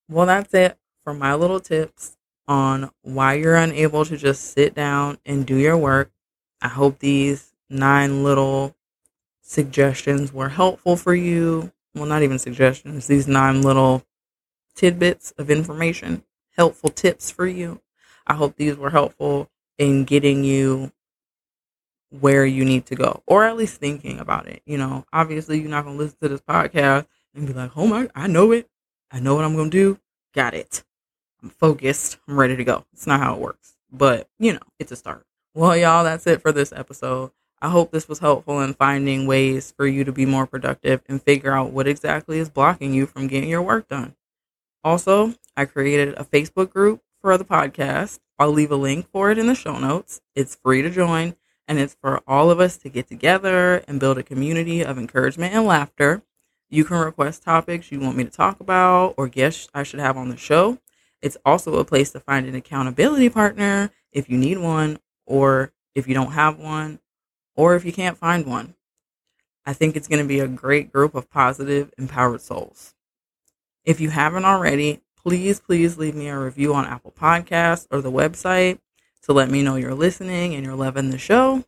Well, 0.09 0.26
that's 0.26 0.55
it 0.55 0.79
for 1.03 1.12
my 1.12 1.35
little 1.35 1.59
tips 1.59 2.16
on 2.46 2.90
why 3.03 3.35
you're 3.35 3.57
unable 3.57 4.05
to 4.05 4.16
just 4.16 4.53
sit 4.53 4.72
down 4.72 5.18
and 5.26 5.44
do 5.44 5.57
your 5.57 5.76
work. 5.76 6.12
I 6.62 6.68
hope 6.68 7.00
these 7.00 7.53
nine 7.68 8.22
little 8.22 8.76
suggestions 9.50 10.32
were 10.32 10.48
helpful 10.48 10.96
for 10.96 11.12
you. 11.12 11.72
Well, 11.94 12.06
not 12.06 12.22
even 12.22 12.38
suggestions, 12.38 13.08
these 13.08 13.26
nine 13.26 13.62
little 13.62 14.04
tidbits 14.76 15.32
of 15.32 15.50
information, 15.50 16.22
helpful 16.56 16.88
tips 16.88 17.32
for 17.32 17.48
you. 17.48 17.80
I 18.28 18.34
hope 18.34 18.54
these 18.54 18.76
were 18.76 18.90
helpful 18.90 19.50
in 19.76 20.04
getting 20.04 20.44
you 20.44 20.92
where 22.10 22.46
you 22.46 22.64
need 22.64 22.86
to 22.86 22.94
go 22.94 23.24
or 23.26 23.44
at 23.44 23.56
least 23.56 23.80
thinking 23.80 24.20
about 24.20 24.46
it. 24.46 24.62
You 24.66 24.78
know, 24.78 25.04
obviously 25.12 25.60
you're 25.60 25.68
not 25.68 25.84
going 25.84 25.96
to 25.96 26.04
listen 26.04 26.18
to 26.22 26.28
this 26.28 26.40
podcast 26.40 27.06
and 27.34 27.48
be 27.48 27.52
like, 27.52 27.76
"Oh 27.76 27.88
my, 27.88 28.08
I 28.14 28.28
know 28.28 28.52
it. 28.52 28.68
I 29.10 29.18
know 29.18 29.34
what 29.34 29.44
I'm 29.44 29.56
going 29.56 29.70
to 29.70 29.76
do. 29.76 29.98
Got 30.32 30.54
it. 30.54 30.84
I'm 31.42 31.50
focused. 31.50 32.18
I'm 32.28 32.38
ready 32.38 32.54
to 32.54 32.62
go." 32.62 32.84
It's 32.92 33.06
not 33.06 33.18
how 33.18 33.34
it 33.34 33.40
works. 33.40 33.74
But, 33.90 34.28
you 34.38 34.52
know, 34.52 34.60
it's 34.78 34.92
a 34.92 34.96
start. 34.96 35.26
Well, 35.54 35.76
y'all, 35.76 36.04
that's 36.04 36.28
it 36.28 36.40
for 36.40 36.52
this 36.52 36.72
episode. 36.72 37.32
I 37.62 37.68
hope 37.68 37.90
this 37.90 38.08
was 38.08 38.20
helpful 38.20 38.60
in 38.62 38.72
finding 38.72 39.26
ways 39.26 39.72
for 39.76 39.86
you 39.86 40.02
to 40.04 40.12
be 40.12 40.24
more 40.24 40.46
productive 40.46 41.02
and 41.08 41.22
figure 41.22 41.52
out 41.52 41.72
what 41.72 41.86
exactly 41.86 42.38
is 42.38 42.48
blocking 42.48 42.94
you 42.94 43.04
from 43.04 43.26
getting 43.26 43.50
your 43.50 43.60
work 43.60 43.86
done. 43.86 44.14
Also, 44.82 45.34
I 45.58 45.66
created 45.66 46.14
a 46.14 46.24
Facebook 46.24 46.70
group 46.70 47.02
for 47.20 47.36
the 47.36 47.44
podcast. 47.44 48.20
I'll 48.38 48.50
leave 48.50 48.72
a 48.72 48.76
link 48.76 49.08
for 49.12 49.30
it 49.30 49.36
in 49.36 49.46
the 49.46 49.54
show 49.54 49.78
notes. 49.78 50.22
It's 50.34 50.54
free 50.54 50.80
to 50.80 50.88
join, 50.88 51.36
and 51.68 51.78
it's 51.78 51.96
for 52.00 52.22
all 52.26 52.50
of 52.50 52.60
us 52.60 52.78
to 52.78 52.88
get 52.88 53.08
together 53.08 53.84
and 53.86 54.00
build 54.00 54.16
a 54.16 54.22
community 54.22 54.82
of 54.82 54.96
encouragement 54.96 55.52
and 55.52 55.66
laughter. 55.66 56.22
You 56.70 56.84
can 56.84 56.96
request 56.96 57.42
topics 57.42 57.92
you 57.92 58.00
want 58.00 58.16
me 58.16 58.24
to 58.24 58.30
talk 58.30 58.58
about 58.58 59.14
or 59.18 59.28
guests 59.28 59.68
I 59.74 59.82
should 59.82 60.00
have 60.00 60.16
on 60.16 60.30
the 60.30 60.36
show. 60.38 60.78
It's 61.20 61.36
also 61.44 61.76
a 61.76 61.84
place 61.84 62.10
to 62.12 62.20
find 62.20 62.46
an 62.46 62.54
accountability 62.54 63.28
partner 63.28 63.90
if 64.12 64.30
you 64.30 64.38
need 64.38 64.56
one, 64.56 64.98
or 65.26 65.74
if 65.94 66.08
you 66.08 66.14
don't 66.14 66.32
have 66.32 66.58
one, 66.58 67.00
or 67.60 67.76
if 67.76 67.84
you 67.84 67.92
can't 67.92 68.16
find 68.16 68.46
one. 68.46 68.74
I 69.66 69.74
think 69.74 69.94
it's 69.94 70.08
going 70.08 70.22
to 70.22 70.26
be 70.26 70.40
a 70.40 70.48
great 70.48 70.90
group 70.90 71.14
of 71.14 71.28
positive, 71.28 71.92
empowered 71.98 72.40
souls. 72.40 72.94
If 73.84 74.00
you 74.00 74.08
haven't 74.08 74.46
already, 74.46 75.02
please, 75.14 75.60
please 75.60 75.98
leave 75.98 76.14
me 76.14 76.28
a 76.28 76.38
review 76.38 76.72
on 76.72 76.86
Apple 76.86 77.12
Podcasts 77.12 77.86
or 77.90 78.00
the 78.00 78.10
website 78.10 78.78
to 79.24 79.34
let 79.34 79.50
me 79.50 79.62
know 79.62 79.76
you're 79.76 79.94
listening 79.94 80.54
and 80.54 80.64
you're 80.64 80.74
loving 80.74 81.10
the 81.10 81.18
show. 81.18 81.62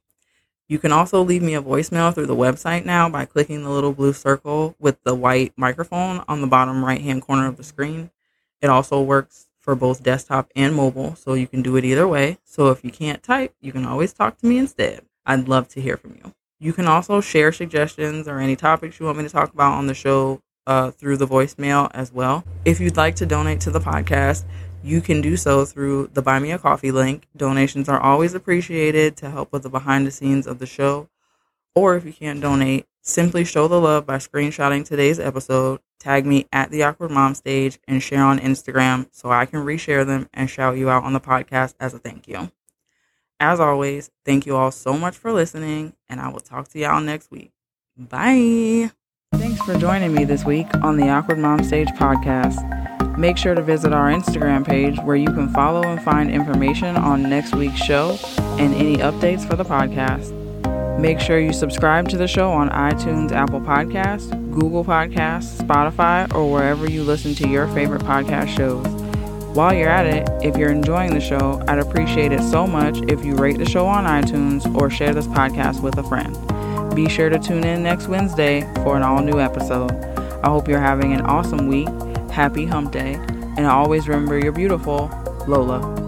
You 0.67 0.79
can 0.79 0.93
also 0.93 1.23
leave 1.23 1.43
me 1.43 1.55
a 1.55 1.61
voicemail 1.61 2.15
through 2.15 2.25
the 2.25 2.35
website 2.35 2.87
now 2.87 3.11
by 3.11 3.27
clicking 3.27 3.63
the 3.63 3.69
little 3.69 3.93
blue 3.93 4.15
circle 4.15 4.75
with 4.79 4.97
the 5.05 5.15
white 5.15 5.53
microphone 5.59 6.25
on 6.27 6.41
the 6.41 6.47
bottom 6.47 6.83
right 6.83 7.03
hand 7.03 7.21
corner 7.21 7.47
of 7.49 7.59
the 7.59 7.65
screen. 7.65 8.11
It 8.63 8.71
also 8.71 9.03
works 9.03 9.49
for 9.61 9.75
both 9.75 10.03
desktop 10.03 10.51
and 10.57 10.75
mobile, 10.75 11.17
so 11.17 11.35
you 11.35 11.47
can 11.47 11.61
do 11.61 11.77
it 11.77 11.85
either 11.85 12.09
way. 12.09 12.39
So 12.45 12.71
if 12.71 12.83
you 12.83 12.91
can't 12.91 13.23
type, 13.23 13.55
you 13.61 13.73
can 13.73 13.85
always 13.85 14.15
talk 14.15 14.39
to 14.39 14.47
me 14.47 14.57
instead. 14.57 15.05
I'd 15.27 15.49
love 15.49 15.69
to 15.69 15.81
hear 15.81 15.97
from 15.97 16.15
you. 16.17 16.33
You 16.59 16.73
can 16.73 16.87
also 16.87 17.21
share 17.21 17.53
suggestions 17.53 18.29
or 18.29 18.39
any 18.39 18.57
topics 18.57 19.01
you 19.01 19.07
want 19.07 19.19
me 19.19 19.25
to 19.25 19.31
talk 19.31 19.53
about 19.53 19.73
on 19.73 19.87
the 19.87 19.95
show 19.95 20.41
uh, 20.67 20.91
through 20.93 21.17
the 21.17 21.27
voicemail 21.27 21.91
as 21.93 22.13
well. 22.13 22.45
If 22.65 22.81
you'd 22.81 22.97
like 22.97 23.17
to 23.17 23.27
donate 23.27 23.61
to 23.63 23.71
the 23.71 23.81
podcast, 23.81 24.45
you 24.85 25.01
can 25.01 25.21
do 25.21 25.37
so 25.37 25.65
through 25.65 26.11
the 26.13 26.23
Buy 26.23 26.39
Me 26.39 26.53
a 26.53 26.59
Coffee 26.59 26.93
link. 26.93 27.27
Donations 27.37 27.89
are 27.89 28.01
always 28.01 28.35
appreciated 28.35 29.17
to 29.19 29.31
help 29.31 29.53
with 29.53 29.63
the 29.63 29.71
behind 29.71 30.07
the 30.07 30.11
scenes 30.11 30.47
of 30.47 30.59
the 30.59 30.67
show. 30.67 31.09
Or 31.75 31.97
if 31.97 32.05
you 32.05 32.13
can't 32.13 32.41
donate, 32.41 32.87
simply 33.01 33.45
show 33.45 33.67
the 33.67 33.81
love 33.81 34.07
by 34.07 34.17
screenshotting 34.19 34.85
today's 34.85 35.19
episode, 35.19 35.81
tag 35.99 36.27
me 36.27 36.47
at 36.53 36.71
the 36.71 36.83
Awkward 36.83 37.11
Mom 37.11 37.35
Stage, 37.35 37.79
and 37.89 38.03
share 38.03 38.25
on 38.25 38.39
Instagram 38.39 39.09
so 39.11 39.31
I 39.31 39.47
can 39.47 39.65
reshare 39.65 40.07
them 40.07 40.29
and 40.35 40.51
shout 40.51 40.77
you 40.77 40.91
out 40.91 41.05
on 41.05 41.13
the 41.13 41.21
podcast 41.21 41.75
as 41.81 41.95
a 41.95 41.99
thank 41.99 42.29
you. 42.29 42.51
As 43.43 43.59
always, 43.59 44.09
thank 44.25 44.47
you 44.47 44.55
all 44.55 44.71
so 44.71 44.97
much 44.97 45.17
for 45.17 45.33
listening, 45.33 45.95
and 46.09 46.21
I 46.21 46.29
will 46.29 46.39
talk 46.39 46.69
to 46.69 46.79
y'all 46.79 47.01
next 47.01 47.29
week. 47.33 47.51
Bye. 47.97 48.93
Thanks 49.35 49.61
for 49.63 49.77
joining 49.77 50.15
me 50.15 50.25
this 50.25 50.45
week 50.45 50.69
on 50.77 50.97
the 50.97 51.09
Awkward 51.09 51.41
Mom 51.41 51.65
Stage 51.65 51.89
podcast. 51.89 53.19
Make 53.19 53.37
sure 53.37 53.57
to 53.57 53.61
visit 53.61 53.93
our 53.93 54.13
Instagram 54.13 54.65
page 54.65 54.97
where 55.01 55.17
you 55.17 55.27
can 55.27 55.53
follow 55.53 55.83
and 55.83 56.01
find 56.01 56.31
information 56.31 56.95
on 56.95 57.29
next 57.29 57.53
week's 57.53 57.83
show 57.83 58.17
and 58.61 58.75
any 58.75 58.99
updates 58.99 59.45
for 59.45 59.57
the 59.57 59.65
podcast. 59.65 60.31
Make 61.01 61.19
sure 61.19 61.41
you 61.41 61.53
subscribe 61.53 62.09
to 62.11 62.17
the 62.17 62.29
show 62.29 62.53
on 62.53 62.71
iTunes, 62.71 63.33
Apple 63.33 63.61
Podcasts, 63.61 64.31
Google 64.53 64.85
Podcasts, 64.85 65.61
Spotify, 65.61 66.33
or 66.33 66.49
wherever 66.49 66.89
you 66.89 67.03
listen 67.03 67.35
to 67.35 67.49
your 67.49 67.67
favorite 67.75 68.03
podcast 68.03 68.57
shows. 68.57 69.02
While 69.55 69.75
you're 69.75 69.91
at 69.91 70.07
it, 70.07 70.27
if 70.43 70.57
you're 70.57 70.71
enjoying 70.71 71.13
the 71.13 71.21
show, 71.21 71.63
I'd 71.69 71.79
appreciate 71.79 72.33
it 72.33 72.43
so 72.43 72.67
much 72.67 72.97
if 73.11 73.23
you 73.23 73.37
rate 73.37 73.59
the 73.59 73.69
show 73.69 73.85
on 73.87 74.05
iTunes 74.05 74.65
or 74.75 74.89
share 74.89 75.13
this 75.13 75.27
podcast 75.27 75.83
with 75.83 75.99
a 75.99 76.03
friend. 76.03 76.35
Be 76.95 77.07
sure 77.07 77.29
to 77.29 77.39
tune 77.39 77.63
in 77.65 77.83
next 77.83 78.09
Wednesday 78.09 78.63
for 78.77 78.97
an 78.97 79.03
all 79.03 79.23
new 79.23 79.41
episode. 79.41 79.93
I 80.43 80.49
hope 80.49 80.69
you're 80.69 80.81
having 80.81 81.13
an 81.13 81.21
awesome 81.21 81.67
week 81.69 81.89
Happy 82.31 82.65
Hump 82.65 82.93
Day. 82.93 83.15
And 83.59 83.67
always 83.67 84.09
remember 84.09 84.39
you're 84.39 84.53
beautiful, 84.53 85.11
Lola. 85.47 86.02